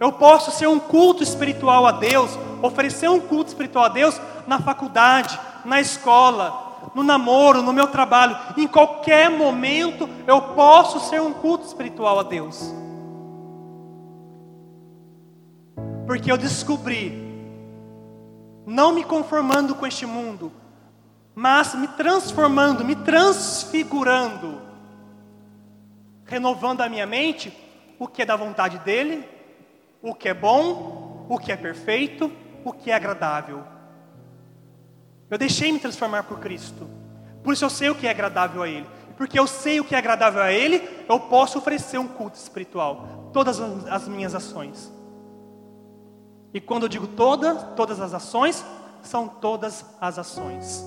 Eu 0.00 0.12
posso 0.12 0.50
ser 0.50 0.66
um 0.66 0.78
culto 0.78 1.22
espiritual 1.22 1.86
a 1.86 1.92
Deus, 1.92 2.38
oferecer 2.62 3.08
um 3.08 3.20
culto 3.20 3.48
espiritual 3.48 3.84
a 3.84 3.88
Deus 3.88 4.18
na 4.46 4.58
faculdade, 4.60 5.38
na 5.64 5.78
escola, 5.80 6.67
no 6.98 7.04
namoro, 7.04 7.62
no 7.62 7.72
meu 7.72 7.86
trabalho. 7.86 8.36
Em 8.56 8.66
qualquer 8.66 9.30
momento 9.30 10.10
eu 10.26 10.42
posso 10.42 10.98
ser 11.08 11.22
um 11.22 11.32
culto 11.32 11.64
espiritual 11.64 12.18
a 12.18 12.24
Deus. 12.24 12.74
Porque 16.04 16.32
eu 16.32 16.36
descobri, 16.36 17.12
não 18.66 18.92
me 18.92 19.04
conformando 19.04 19.76
com 19.76 19.86
este 19.86 20.06
mundo, 20.06 20.50
mas 21.36 21.72
me 21.76 21.86
transformando, 21.86 22.84
me 22.84 22.96
transfigurando, 22.96 24.60
renovando 26.24 26.80
a 26.80 26.88
minha 26.88 27.06
mente, 27.06 27.56
o 27.96 28.08
que 28.08 28.22
é 28.22 28.26
da 28.26 28.34
vontade 28.34 28.76
dEle, 28.78 29.24
o 30.02 30.16
que 30.16 30.28
é 30.28 30.34
bom, 30.34 31.26
o 31.28 31.38
que 31.38 31.52
é 31.52 31.56
perfeito, 31.56 32.32
o 32.64 32.72
que 32.72 32.90
é 32.90 32.94
agradável. 32.94 33.77
Eu 35.30 35.38
deixei 35.38 35.70
me 35.72 35.78
transformar 35.78 36.24
por 36.24 36.38
Cristo, 36.38 36.88
por 37.42 37.52
isso 37.52 37.64
eu 37.64 37.70
sei 37.70 37.90
o 37.90 37.94
que 37.94 38.06
é 38.06 38.10
agradável 38.10 38.62
a 38.62 38.68
Ele. 38.68 38.86
Porque 39.16 39.38
eu 39.38 39.48
sei 39.48 39.80
o 39.80 39.84
que 39.84 39.96
é 39.96 39.98
agradável 39.98 40.40
a 40.40 40.52
Ele, 40.52 41.04
eu 41.08 41.18
posso 41.18 41.58
oferecer 41.58 41.98
um 41.98 42.06
culto 42.06 42.36
espiritual, 42.36 43.30
todas 43.32 43.60
as 43.60 44.06
minhas 44.06 44.32
ações. 44.32 44.92
E 46.54 46.60
quando 46.60 46.84
eu 46.84 46.88
digo 46.88 47.08
todas, 47.08 47.60
todas 47.74 48.00
as 48.00 48.14
ações, 48.14 48.64
são 49.02 49.26
todas 49.26 49.84
as 50.00 50.18
ações. 50.18 50.84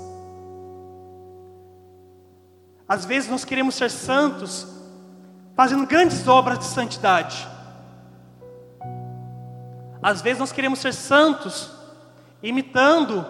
Às 2.88 3.06
vezes 3.06 3.30
nós 3.30 3.44
queremos 3.44 3.76
ser 3.76 3.90
santos, 3.90 4.68
fazendo 5.56 5.86
grandes 5.86 6.28
obras 6.28 6.60
de 6.60 6.66
santidade. 6.66 7.48
Às 10.02 10.22
vezes 10.22 10.40
nós 10.40 10.52
queremos 10.52 10.80
ser 10.80 10.94
santos, 10.94 11.70
imitando 12.42 13.26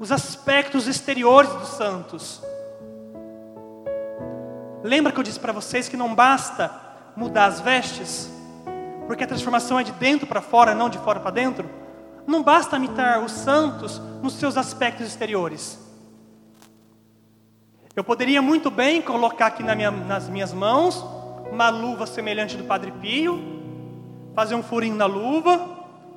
os 0.00 0.10
aspectos 0.10 0.88
exteriores 0.88 1.52
dos 1.52 1.68
santos. 1.68 2.42
Lembra 4.82 5.12
que 5.12 5.20
eu 5.20 5.22
disse 5.22 5.38
para 5.38 5.52
vocês 5.52 5.90
que 5.90 5.96
não 5.96 6.14
basta 6.14 6.70
mudar 7.14 7.44
as 7.44 7.60
vestes, 7.60 8.30
porque 9.06 9.24
a 9.24 9.26
transformação 9.26 9.78
é 9.78 9.84
de 9.84 9.92
dentro 9.92 10.26
para 10.26 10.40
fora, 10.40 10.74
não 10.74 10.88
de 10.88 10.96
fora 11.00 11.20
para 11.20 11.30
dentro? 11.30 11.68
Não 12.26 12.42
basta 12.42 12.76
imitar 12.76 13.22
os 13.22 13.30
santos 13.30 14.00
nos 14.22 14.32
seus 14.34 14.56
aspectos 14.56 15.06
exteriores. 15.06 15.78
Eu 17.94 18.02
poderia 18.02 18.40
muito 18.40 18.70
bem 18.70 19.02
colocar 19.02 19.48
aqui 19.48 19.62
na 19.62 19.74
minha, 19.74 19.90
nas 19.90 20.30
minhas 20.30 20.54
mãos 20.54 21.04
uma 21.52 21.68
luva 21.68 22.06
semelhante 22.06 22.56
do 22.56 22.64
Padre 22.64 22.90
Pio, 22.90 23.38
fazer 24.34 24.54
um 24.54 24.62
furinho 24.62 24.96
na 24.96 25.04
luva, 25.04 25.58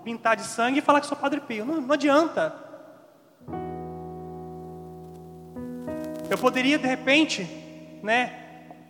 pintar 0.06 0.38
de 0.38 0.44
sangue 0.44 0.80
e 0.80 0.82
falar 0.82 1.02
que 1.02 1.08
sou 1.08 1.18
Padre 1.18 1.42
Pio. 1.42 1.66
Não, 1.66 1.82
não 1.82 1.94
adianta. 1.94 2.63
Eu 6.34 6.38
poderia 6.40 6.80
de 6.80 6.88
repente, 6.88 7.44
né, 8.02 8.34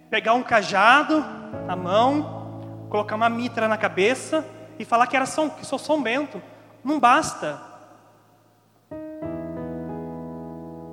pegar 0.09 0.33
um 0.33 0.41
cajado 0.41 1.19
na 1.67 1.75
mão, 1.75 2.87
colocar 2.89 3.17
uma 3.17 3.27
mitra 3.27 3.67
na 3.67 3.75
cabeça 3.75 4.45
e 4.79 4.85
falar 4.85 5.07
que 5.07 5.15
era 5.17 5.25
São, 5.25 5.49
que 5.49 5.65
sou 5.65 5.77
São 5.77 6.01
Bento. 6.01 6.41
Não 6.81 7.01
basta. 7.01 7.61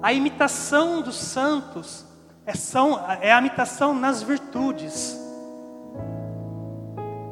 A 0.02 0.12
imitação 0.12 1.02
dos 1.02 1.14
santos 1.14 2.04
é, 2.44 2.52
são, 2.52 2.98
é 3.20 3.30
a 3.30 3.38
imitação 3.38 3.94
nas 3.94 4.20
virtudes. 4.20 5.16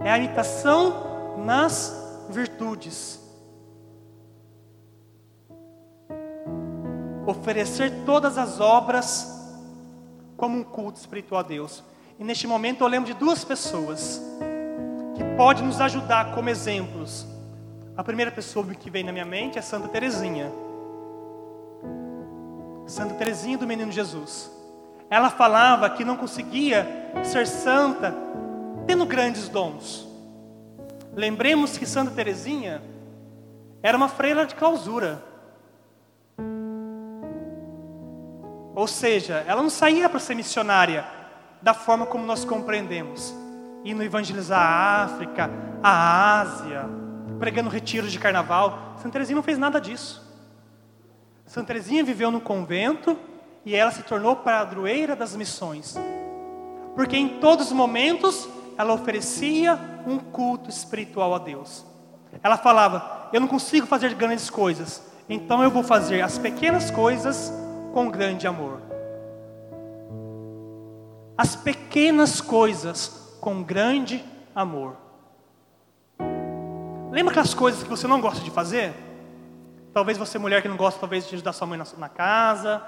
É 0.04 0.12
a 0.12 0.16
imitação 0.16 1.38
nas 1.44 2.28
virtudes. 2.30 3.17
Oferecer 7.28 7.92
todas 8.06 8.38
as 8.38 8.58
obras 8.58 9.38
como 10.34 10.56
um 10.56 10.64
culto 10.64 10.98
espiritual 10.98 11.40
a 11.40 11.42
Deus. 11.42 11.84
E 12.18 12.24
neste 12.24 12.46
momento 12.46 12.82
eu 12.82 12.88
lembro 12.88 13.12
de 13.12 13.18
duas 13.18 13.44
pessoas 13.44 14.18
que 15.14 15.22
podem 15.36 15.66
nos 15.66 15.78
ajudar 15.78 16.34
como 16.34 16.48
exemplos. 16.48 17.26
A 17.94 18.02
primeira 18.02 18.30
pessoa 18.30 18.64
que 18.74 18.88
vem 18.88 19.04
na 19.04 19.12
minha 19.12 19.26
mente 19.26 19.58
é 19.58 19.60
Santa 19.60 19.88
Teresinha. 19.88 20.50
Santa 22.86 23.12
Teresinha 23.12 23.58
do 23.58 23.66
Menino 23.66 23.92
Jesus. 23.92 24.50
Ela 25.10 25.28
falava 25.28 25.90
que 25.90 26.06
não 26.06 26.16
conseguia 26.16 27.12
ser 27.22 27.46
santa 27.46 28.14
tendo 28.86 29.04
grandes 29.04 29.50
dons. 29.50 30.08
Lembremos 31.14 31.76
que 31.76 31.84
Santa 31.84 32.10
Teresinha 32.10 32.80
era 33.82 33.98
uma 33.98 34.08
freira 34.08 34.46
de 34.46 34.54
clausura. 34.54 35.27
Ou 38.78 38.86
seja, 38.86 39.44
ela 39.44 39.60
não 39.60 39.70
saía 39.70 40.08
para 40.08 40.20
ser 40.20 40.36
missionária 40.36 41.04
da 41.60 41.74
forma 41.74 42.06
como 42.06 42.24
nós 42.24 42.44
compreendemos, 42.44 43.34
indo 43.84 44.04
evangelizar 44.04 44.60
a 44.60 45.02
África, 45.02 45.50
a 45.82 46.38
Ásia, 46.38 46.88
pregando 47.40 47.68
retiros 47.68 48.12
de 48.12 48.20
carnaval. 48.20 48.94
Santa 48.98 49.10
Teresinha 49.14 49.34
não 49.34 49.42
fez 49.42 49.58
nada 49.58 49.80
disso. 49.80 50.24
Santa 51.44 51.66
Teresinha 51.66 52.04
viveu 52.04 52.30
no 52.30 52.40
convento 52.40 53.18
e 53.64 53.74
ela 53.74 53.90
se 53.90 54.04
tornou 54.04 54.36
padroeira 54.36 55.16
das 55.16 55.34
missões. 55.34 55.96
Porque 56.94 57.16
em 57.16 57.40
todos 57.40 57.66
os 57.66 57.72
momentos 57.72 58.48
ela 58.78 58.94
oferecia 58.94 59.76
um 60.06 60.20
culto 60.20 60.70
espiritual 60.70 61.34
a 61.34 61.38
Deus. 61.38 61.84
Ela 62.40 62.56
falava: 62.56 63.28
Eu 63.32 63.40
não 63.40 63.48
consigo 63.48 63.88
fazer 63.88 64.14
grandes 64.14 64.48
coisas, 64.48 65.02
então 65.28 65.64
eu 65.64 65.70
vou 65.72 65.82
fazer 65.82 66.20
as 66.20 66.38
pequenas 66.38 66.92
coisas 66.92 67.52
com 67.98 68.08
grande 68.08 68.46
amor. 68.46 68.80
As 71.36 71.56
pequenas 71.56 72.40
coisas 72.40 73.36
com 73.40 73.60
grande 73.60 74.24
amor. 74.54 74.94
Lembra 77.10 77.32
aquelas 77.32 77.54
coisas 77.54 77.82
que 77.82 77.88
você 77.88 78.06
não 78.06 78.20
gosta 78.20 78.40
de 78.44 78.52
fazer? 78.52 78.94
Talvez 79.92 80.16
você, 80.16 80.38
mulher 80.38 80.62
que 80.62 80.68
não 80.68 80.76
gosta, 80.76 81.00
talvez, 81.00 81.26
de 81.26 81.34
ajudar 81.34 81.52
sua 81.52 81.66
mãe 81.66 81.76
na, 81.76 81.84
na 81.98 82.08
casa. 82.08 82.80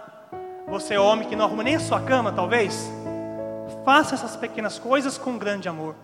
Você, 0.69 0.97
homem 0.97 1.29
que 1.29 1.35
não 1.35 1.47
arruma 1.47 1.65
nem 1.65 1.75
a 1.75 1.81
sua 1.81 2.01
cama, 2.01 2.31
talvez. 2.31 2.89
Faça 3.85 4.15
essas 4.15 4.37
pequenas 4.37 4.79
coisas 4.79 5.19
com 5.19 5.37
grande 5.37 5.69
amor. 5.69 5.97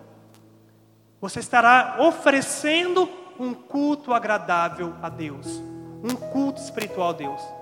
Você 1.21 1.39
estará 1.39 1.95
oferecendo 2.01 3.09
um 3.39 3.53
culto 3.53 4.13
agradável 4.13 4.93
a 5.01 5.07
Deus. 5.07 5.63
Um 6.03 6.13
culto 6.13 6.59
espiritual 6.59 7.11
a 7.11 7.13
Deus. 7.13 7.56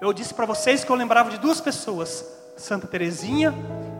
Eu 0.00 0.12
disse 0.12 0.32
para 0.32 0.46
vocês 0.46 0.84
que 0.84 0.90
eu 0.90 0.96
lembrava 0.96 1.30
de 1.30 1.38
duas 1.38 1.60
pessoas. 1.60 2.24
Santa 2.56 2.86
Teresinha, 2.86 3.54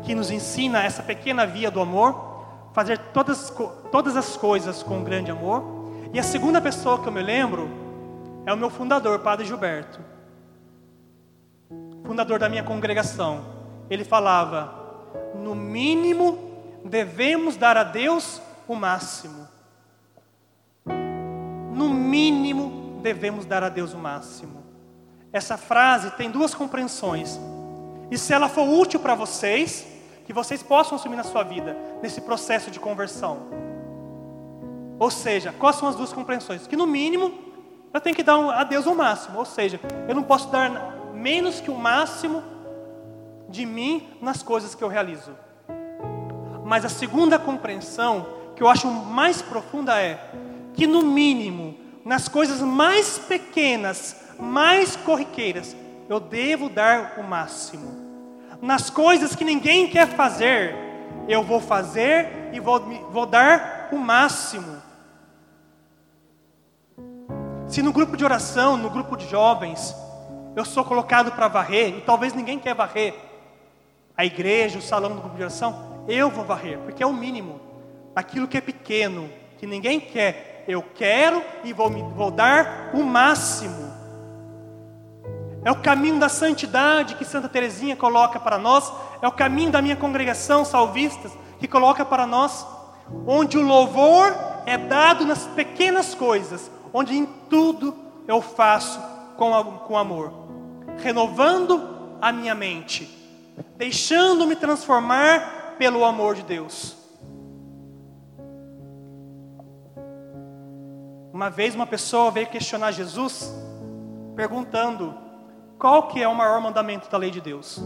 que 0.04 0.14
nos 0.14 0.30
ensina 0.30 0.82
essa 0.82 1.02
pequena 1.02 1.46
via 1.46 1.70
do 1.70 1.80
amor. 1.80 2.28
Fazer 2.72 2.98
todas, 3.12 3.52
todas 3.90 4.16
as 4.16 4.36
coisas 4.36 4.82
com 4.82 5.02
grande 5.02 5.30
amor 5.30 5.78
e 6.12 6.18
a 6.18 6.22
segunda 6.22 6.60
pessoa 6.60 7.00
que 7.02 7.08
eu 7.08 7.12
me 7.12 7.22
lembro 7.22 7.68
é 8.46 8.52
o 8.52 8.56
meu 8.56 8.70
fundador, 8.70 9.18
Padre 9.18 9.46
Gilberto, 9.46 10.00
fundador 12.04 12.38
da 12.38 12.48
minha 12.48 12.62
congregação. 12.62 13.44
Ele 13.90 14.04
falava: 14.04 14.72
no 15.34 15.54
mínimo 15.54 16.38
devemos 16.82 17.56
dar 17.56 17.76
a 17.76 17.84
Deus 17.84 18.40
o 18.66 18.74
máximo. 18.74 19.46
No 21.74 21.90
mínimo 21.90 23.00
devemos 23.02 23.44
dar 23.44 23.62
a 23.62 23.68
Deus 23.68 23.92
o 23.92 23.98
máximo. 23.98 24.57
Essa 25.32 25.56
frase 25.56 26.10
tem 26.12 26.30
duas 26.30 26.54
compreensões. 26.54 27.38
E 28.10 28.16
se 28.16 28.32
ela 28.32 28.48
for 28.48 28.68
útil 28.68 29.00
para 29.00 29.14
vocês, 29.14 29.86
que 30.24 30.32
vocês 30.32 30.62
possam 30.62 30.96
assumir 30.96 31.16
na 31.16 31.24
sua 31.24 31.42
vida, 31.42 31.76
nesse 32.02 32.20
processo 32.20 32.70
de 32.70 32.80
conversão. 32.80 33.48
Ou 34.98 35.10
seja, 35.10 35.54
quais 35.58 35.76
são 35.76 35.88
as 35.88 35.94
duas 35.94 36.12
compreensões? 36.12 36.66
Que 36.66 36.76
no 36.76 36.86
mínimo 36.86 37.32
eu 37.92 38.00
tenho 38.00 38.16
que 38.16 38.22
dar 38.22 38.38
a 38.50 38.64
Deus 38.64 38.86
o 38.86 38.94
máximo, 38.94 39.38
ou 39.38 39.44
seja, 39.44 39.80
eu 40.06 40.14
não 40.14 40.22
posso 40.22 40.50
dar 40.50 40.94
menos 41.14 41.60
que 41.60 41.70
o 41.70 41.74
máximo 41.74 42.42
de 43.48 43.64
mim 43.64 44.08
nas 44.20 44.42
coisas 44.42 44.74
que 44.74 44.84
eu 44.84 44.88
realizo. 44.88 45.32
Mas 46.64 46.84
a 46.84 46.88
segunda 46.88 47.38
compreensão, 47.38 48.26
que 48.54 48.62
eu 48.62 48.68
acho 48.68 48.86
mais 48.86 49.40
profunda, 49.40 50.00
é 50.00 50.30
que 50.74 50.86
no 50.86 51.02
mínimo, 51.02 51.74
nas 52.04 52.28
coisas 52.28 52.60
mais 52.60 53.18
pequenas, 53.18 54.27
mais 54.38 54.96
corriqueiras, 54.96 55.76
eu 56.08 56.20
devo 56.20 56.68
dar 56.68 57.14
o 57.18 57.22
máximo. 57.22 58.06
Nas 58.60 58.90
coisas 58.90 59.36
que 59.36 59.44
ninguém 59.44 59.88
quer 59.88 60.08
fazer, 60.08 60.74
eu 61.28 61.42
vou 61.42 61.60
fazer 61.60 62.50
e 62.52 62.60
vou, 62.60 62.80
vou 63.10 63.26
dar 63.26 63.88
o 63.92 63.96
máximo. 63.96 64.82
Se 67.68 67.82
no 67.82 67.92
grupo 67.92 68.16
de 68.16 68.24
oração, 68.24 68.76
no 68.76 68.88
grupo 68.88 69.16
de 69.16 69.28
jovens, 69.28 69.94
eu 70.56 70.64
sou 70.64 70.84
colocado 70.84 71.30
para 71.32 71.48
varrer, 71.48 71.98
e 71.98 72.00
talvez 72.00 72.32
ninguém 72.32 72.58
quer 72.58 72.74
varrer 72.74 73.14
a 74.16 74.24
igreja, 74.24 74.80
o 74.80 74.82
salão 74.82 75.14
do 75.14 75.20
grupo 75.20 75.36
de 75.36 75.42
oração, 75.42 76.04
eu 76.08 76.28
vou 76.28 76.44
varrer, 76.44 76.76
porque 76.78 77.04
é 77.04 77.06
o 77.06 77.12
mínimo. 77.12 77.60
Aquilo 78.16 78.48
que 78.48 78.58
é 78.58 78.60
pequeno, 78.60 79.30
que 79.58 79.66
ninguém 79.66 80.00
quer, 80.00 80.64
eu 80.66 80.82
quero 80.82 81.40
e 81.62 81.72
vou, 81.72 81.88
vou 81.88 82.30
dar 82.30 82.90
o 82.92 83.04
máximo. 83.04 83.87
É 85.68 85.70
o 85.70 85.82
caminho 85.82 86.18
da 86.18 86.30
santidade 86.30 87.14
que 87.16 87.26
Santa 87.26 87.46
Teresinha 87.46 87.94
coloca 87.94 88.40
para 88.40 88.56
nós, 88.56 88.90
é 89.20 89.28
o 89.28 89.32
caminho 89.32 89.70
da 89.70 89.82
minha 89.82 89.96
congregação 89.96 90.64
salvistas 90.64 91.30
que 91.60 91.68
coloca 91.68 92.06
para 92.06 92.26
nós, 92.26 92.66
onde 93.26 93.58
o 93.58 93.60
louvor 93.60 94.34
é 94.64 94.78
dado 94.78 95.26
nas 95.26 95.46
pequenas 95.48 96.14
coisas, 96.14 96.70
onde 96.90 97.14
em 97.14 97.26
tudo 97.50 97.94
eu 98.26 98.40
faço 98.40 98.98
com, 99.36 99.62
com 99.86 99.98
amor, 99.98 100.32
renovando 101.02 102.16
a 102.18 102.32
minha 102.32 102.54
mente, 102.54 103.06
deixando-me 103.76 104.56
transformar 104.56 105.74
pelo 105.76 106.02
amor 106.02 106.34
de 106.34 106.44
Deus. 106.44 106.96
Uma 111.30 111.50
vez 111.50 111.74
uma 111.74 111.86
pessoa 111.86 112.30
veio 112.30 112.46
questionar 112.46 112.90
Jesus, 112.92 113.54
perguntando 114.34 115.27
qual 115.78 116.08
que 116.08 116.20
é 116.20 116.26
o 116.26 116.34
maior 116.34 116.60
mandamento 116.60 117.08
da 117.08 117.16
lei 117.16 117.30
de 117.30 117.40
Deus. 117.40 117.80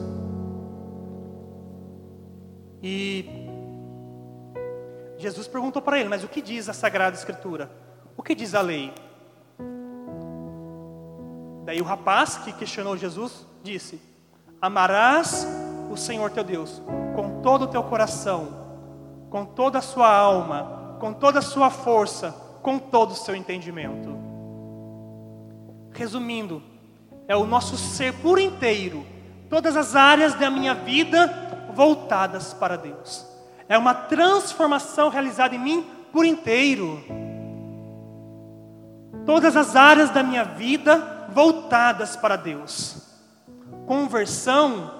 E 2.83 3.27
Jesus 5.19 5.47
perguntou 5.47 5.81
para 5.83 6.01
ele, 6.01 6.09
mas 6.09 6.25
o 6.25 6.29
que 6.29 6.41
diz 6.41 6.69
a 6.69 6.73
Sagrada 6.73 7.17
Escritura? 7.17 7.71
O 8.17 8.23
que 8.23 8.35
diz 8.35 8.55
a 8.55 8.61
lei? 8.61 8.93
Daí 11.65 11.81
o 11.81 11.85
rapaz 11.85 12.39
que 12.39 12.53
questionou 12.53 12.97
Jesus 12.97 13.47
disse: 13.63 14.03
Amarás 14.61 15.47
o 15.91 15.97
Senhor 15.97 16.31
teu 16.31 16.43
Deus 16.43 16.83
com 17.15 17.41
todo 17.41 17.63
o 17.63 17.69
teu 17.69 17.85
coração, 17.85 18.49
com 19.31 19.45
toda 19.45 19.79
a 19.79 19.83
sua 19.83 20.13
alma, 20.13 20.97
com 20.99 21.13
toda 21.13 21.39
a 21.39 21.43
sua 21.43 21.71
força, 21.71 22.33
com 22.63 22.79
todo 22.79 23.13
o 23.13 23.17
seu 23.17 23.37
entendimento. 23.37 24.11
Resumindo, 25.93 26.63
é 27.29 27.37
o 27.37 27.47
nosso 27.47 27.77
ser 27.77 28.13
por 28.15 28.39
inteiro, 28.39 29.07
todas 29.49 29.77
as 29.77 29.95
áreas 29.95 30.35
da 30.35 30.51
minha 30.51 30.75
vida 30.75 31.69
voltadas 31.75 32.53
para 32.53 32.77
Deus. 32.77 33.27
É 33.69 33.79
uma 33.79 33.95
transformação 33.95 35.09
realizada 35.09 35.55
em 35.55 35.59
mim 35.59 35.87
por 36.13 36.25
inteiro. 36.27 37.03
Todas 39.25 39.57
as 39.57 39.77
áreas 39.77 40.11
da 40.11 40.23
minha 40.23 40.45
vida 40.45 41.29
voltadas 41.33 42.17
para 42.17 42.37
Deus. 42.37 42.97
Conversão, 43.87 44.91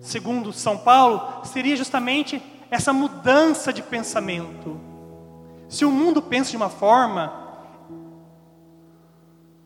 segundo 0.00 0.52
São 0.52 0.76
Paulo, 0.76 1.44
seria 1.44 1.76
justamente 1.76 2.42
essa 2.70 2.92
mudança 2.92 3.72
de 3.72 3.82
pensamento. 3.82 4.80
Se 5.68 5.84
o 5.84 5.90
mundo 5.90 6.20
pensa 6.20 6.50
de 6.50 6.56
uma 6.56 6.68
forma, 6.68 7.43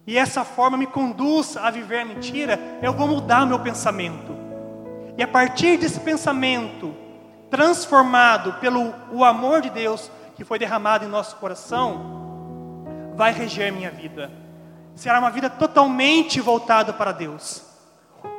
e 0.09 0.16
essa 0.16 0.42
forma 0.42 0.78
me 0.78 0.86
conduz 0.86 1.54
a 1.59 1.70
viver 1.70 2.00
a 2.00 2.04
mentira, 2.06 2.59
eu 2.80 2.94
vou 2.94 3.06
mudar 3.06 3.44
meu 3.44 3.59
pensamento. 3.59 4.34
E 5.18 5.22
a 5.22 5.28
partir 5.28 5.76
desse 5.76 6.00
pensamento, 6.00 6.96
transformado 7.50 8.54
pelo 8.54 8.94
o 9.12 9.22
amor 9.22 9.61
de 9.61 9.68
Deus 9.68 10.11
que 10.34 10.46
foi 10.46 10.59
derramado 10.59 11.04
em 11.04 11.09
nosso 11.09 11.36
coração, 11.36 12.86
vai 13.16 13.34
reger 13.34 13.70
minha 13.70 13.90
vida. 13.90 14.32
Será 14.94 15.18
uma 15.18 15.30
vida 15.30 15.50
totalmente 15.50 16.40
voltada 16.40 16.90
para 16.94 17.12
Deus. 17.12 17.62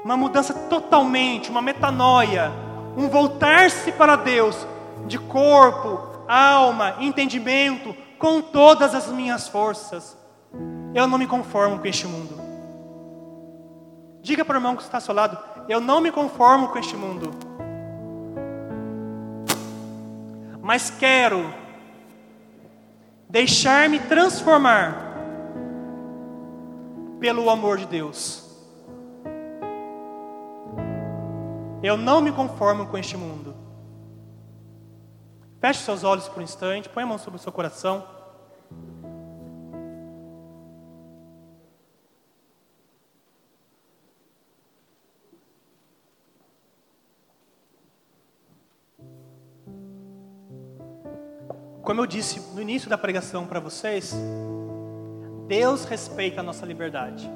Uma 0.03 0.17
mudança 0.17 0.55
totalmente, 0.55 1.51
uma 1.51 1.61
metanoia, 1.61 2.51
um 2.97 3.07
voltar-se 3.09 3.91
para 3.91 4.15
Deus 4.15 4.65
de 5.05 5.19
corpo, 5.19 6.23
alma, 6.27 6.95
entendimento, 6.99 7.95
com 8.17 8.41
todas 8.41 8.95
as 8.95 9.07
minhas 9.09 9.47
forças. 9.47 10.17
Eu 10.93 11.07
não 11.07 11.17
me 11.17 11.27
conformo 11.27 11.79
com 11.79 11.87
este 11.87 12.07
mundo. 12.07 12.35
Diga 14.21 14.43
para 14.43 14.55
o 14.55 14.57
irmão 14.57 14.75
que 14.75 14.81
está 14.81 14.97
ao 14.97 15.01
seu 15.01 15.13
lado: 15.13 15.37
Eu 15.67 15.79
não 15.79 16.01
me 16.01 16.11
conformo 16.11 16.69
com 16.69 16.79
este 16.79 16.95
mundo. 16.95 17.31
Mas 20.61 20.89
quero 20.89 21.53
deixar-me 23.29 23.99
transformar 23.99 25.09
pelo 27.19 27.49
amor 27.49 27.77
de 27.77 27.85
Deus. 27.85 28.47
Eu 31.81 31.95
não 31.95 32.21
me 32.21 32.31
conformo 32.31 32.87
com 32.87 32.97
este 32.97 33.15
mundo. 33.15 33.55
Feche 35.59 35.81
seus 35.81 36.03
olhos 36.03 36.27
por 36.27 36.39
um 36.39 36.43
instante, 36.43 36.89
põe 36.89 37.03
a 37.03 37.05
mão 37.05 37.17
sobre 37.17 37.39
o 37.39 37.41
seu 37.41 37.51
coração. 37.51 38.18
Como 51.89 52.01
eu 52.01 52.05
disse 52.05 52.39
no 52.53 52.61
início 52.61 52.87
da 52.87 52.99
pregação 52.99 53.47
para 53.47 53.59
vocês, 53.59 54.13
Deus 55.47 55.85
respeita 55.85 56.39
a 56.39 56.43
nossa 56.43 56.63
liberdade. 56.63 57.27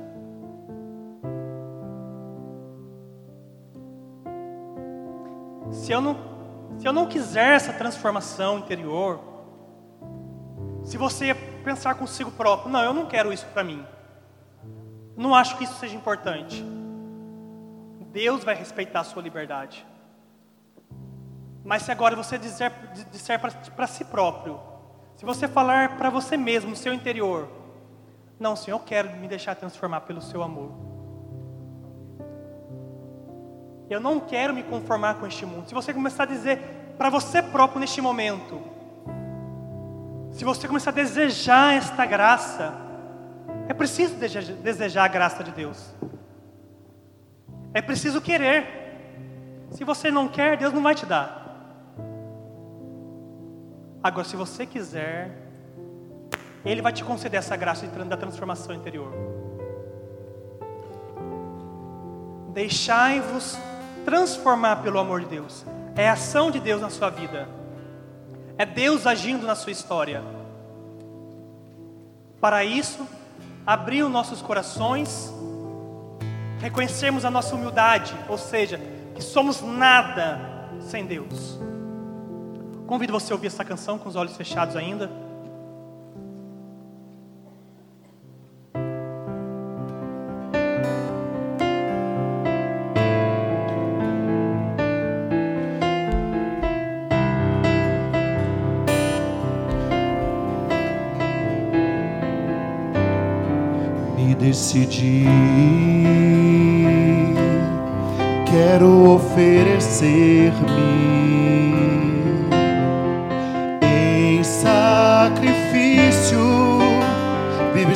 Se 5.72 5.92
eu 5.92 6.00
não 6.00 6.16
se 6.78 6.88
eu 6.88 6.94
não 6.94 7.08
quiser 7.08 7.56
essa 7.56 7.74
transformação 7.74 8.60
interior, 8.60 9.20
se 10.84 11.00
você 11.00 11.34
pensar 11.64 11.96
consigo 11.96 12.30
próprio, 12.30 12.72
não, 12.72 12.84
eu 12.84 12.94
não 12.94 13.08
quero 13.08 13.34
isso 13.34 13.48
para 13.48 13.64
mim. 13.64 13.84
Não 15.18 15.34
acho 15.34 15.58
que 15.58 15.64
isso 15.64 15.80
seja 15.80 15.96
importante. 15.96 16.64
Deus 18.12 18.44
vai 18.44 18.54
respeitar 18.54 19.00
a 19.00 19.04
sua 19.04 19.24
liberdade. 19.24 19.84
Mas 21.64 21.84
se 21.84 21.92
agora 21.92 22.16
você 22.16 22.38
disser, 22.38 22.72
disser 23.12 23.40
para 23.40 23.88
si 23.88 24.04
próprio, 24.04 24.60
se 25.16 25.26
você 25.26 25.48
falar 25.48 25.98
para 25.98 26.10
você 26.10 26.36
mesmo, 26.36 26.72
no 26.72 26.76
seu 26.76 26.94
interior, 26.94 27.48
não, 28.40 28.56
Senhor, 28.56 28.78
eu 28.78 28.84
quero 28.84 29.10
me 29.18 29.28
deixar 29.28 29.56
transformar 29.56 30.02
pelo 30.02 30.22
seu 30.22 30.44
amor. 30.44 30.72
Eu 33.90 34.00
não 34.00 34.20
quero 34.20 34.54
me 34.54 34.64
conformar 34.64 35.16
com 35.16 35.28
este 35.28 35.46
mundo. 35.46 35.68
Se 35.68 35.74
você 35.74 35.94
começar 35.94 36.24
a 36.24 36.26
dizer 36.26 36.60
para 36.98 37.10
você 37.10 37.42
próprio 37.42 37.80
neste 37.80 38.02
momento, 38.02 38.62
se 40.32 40.44
você 40.44 40.68
começar 40.68 40.90
a 40.90 40.94
desejar 40.94 41.76
esta 41.76 42.06
graça, 42.06 42.74
é 43.70 43.74
preciso 43.74 44.16
desejar 44.16 45.06
a 45.06 45.08
graça 45.08 45.44
de 45.44 45.52
Deus. 45.52 45.94
É 47.74 47.82
preciso 47.82 48.20
querer. 48.20 48.82
Se 49.72 49.84
você 49.84 50.12
não 50.12 50.28
quer, 50.28 50.58
Deus 50.58 50.74
não 50.74 50.82
vai 50.82 50.96
te 50.96 51.06
dar. 51.06 51.43
Agora, 54.04 54.28
se 54.28 54.36
você 54.36 54.66
quiser, 54.66 55.32
Ele 56.66 56.82
vai 56.82 56.92
te 56.92 57.06
conceder 57.06 57.40
essa 57.40 57.56
graça 57.56 57.88
da 57.88 58.18
transformação 58.18 58.76
interior. 58.76 59.14
Deixai-vos 62.50 63.58
transformar 64.04 64.78
pelo 64.84 65.00
amor 65.00 65.22
de 65.22 65.28
Deus. 65.28 65.66
É 65.96 66.10
a 66.10 66.14
ação 66.14 66.52
de 66.52 66.60
Deus 66.60 66.82
na 66.82 66.90
sua 66.90 67.10
vida. 67.10 67.48
É 68.58 68.66
Deus 68.66 69.08
agindo 69.08 69.48
na 69.48 69.56
sua 69.56 69.72
história. 69.72 70.22
Para 72.42 72.66
isso, 72.66 73.08
abrir 73.66 74.04
os 74.04 74.12
nossos 74.12 74.42
corações, 74.42 75.34
reconhecermos 76.60 77.24
a 77.24 77.32
nossa 77.32 77.56
humildade, 77.56 78.14
ou 78.28 78.38
seja, 78.38 78.82
que 79.16 79.24
somos 79.24 79.62
nada 79.62 80.70
sem 80.82 81.06
Deus. 81.06 81.58
Convido 82.88 83.14
você 83.14 83.34
a 83.34 83.36
ouvir 83.36 83.48
essa 83.48 83.64
canção 83.64 83.98
com 83.98 84.10
os 84.10 84.16
olhos 84.16 84.36
fechados 84.36 84.76
ainda. 84.76 85.10
decidi. 104.54 105.26
Quero 108.46 109.16
oferecer-me 109.16 111.13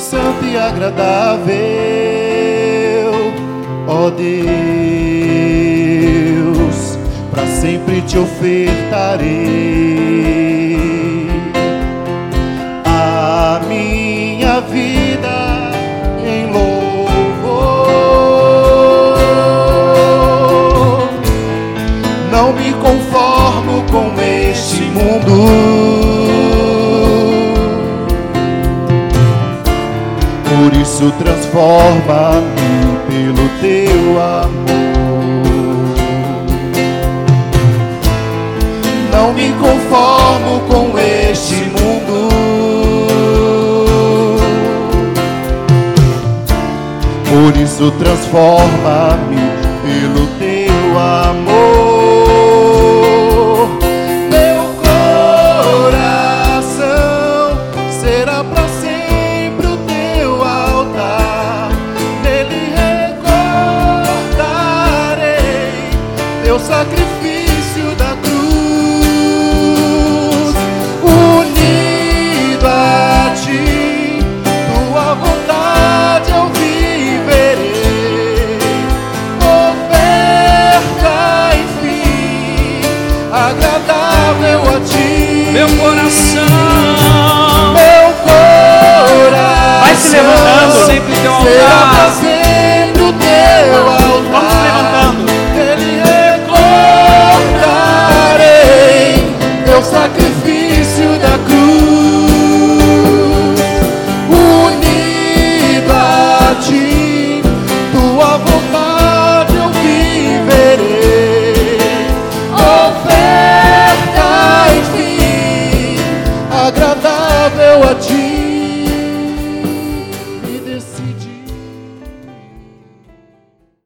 santo 0.09 0.45
e 0.45 0.55
agradável. 0.55 1.57
ó 3.87 4.09
Deus, 4.09 4.27
para 7.29 7.45
sempre 7.47 8.01
te 8.03 8.17
ofertarei 8.17 9.27
a 12.85 13.59
minha 13.67 14.61
vida 14.61 15.71
em 16.25 16.45
louvor. 16.53 17.17
Não 22.31 22.53
me 22.53 22.71
conformo 22.73 23.83
com 23.91 24.13
este 24.21 24.83
mundo. 24.83 25.96
Por 30.67 30.75
isso 30.75 31.09
transforma-me 31.17 32.43
pelo 33.07 33.47
teu 33.61 34.21
amor. 34.21 34.67
Não 39.09 39.31
me 39.31 39.53
conformo 39.53 40.59
com 40.67 40.99
este 40.99 41.55
mundo. 41.55 42.27
Por 47.29 47.55
isso 47.61 47.89
transforma-me 47.91 49.37
pelo 49.85 50.27
teu 50.37 50.99
amor. 50.99 51.46
teu 91.21 91.33
altar. 91.33 91.51
Será 91.51 91.79
fazendo 91.95 93.13
teu 93.19 93.87
altar. 93.87 94.17
Vamos 94.31 94.51
se 94.51 94.65
levantando. 94.67 95.25
Ele 95.55 95.91
recordarei 96.01 97.27
meu 99.65 99.81
sacrifício. 99.83 100.46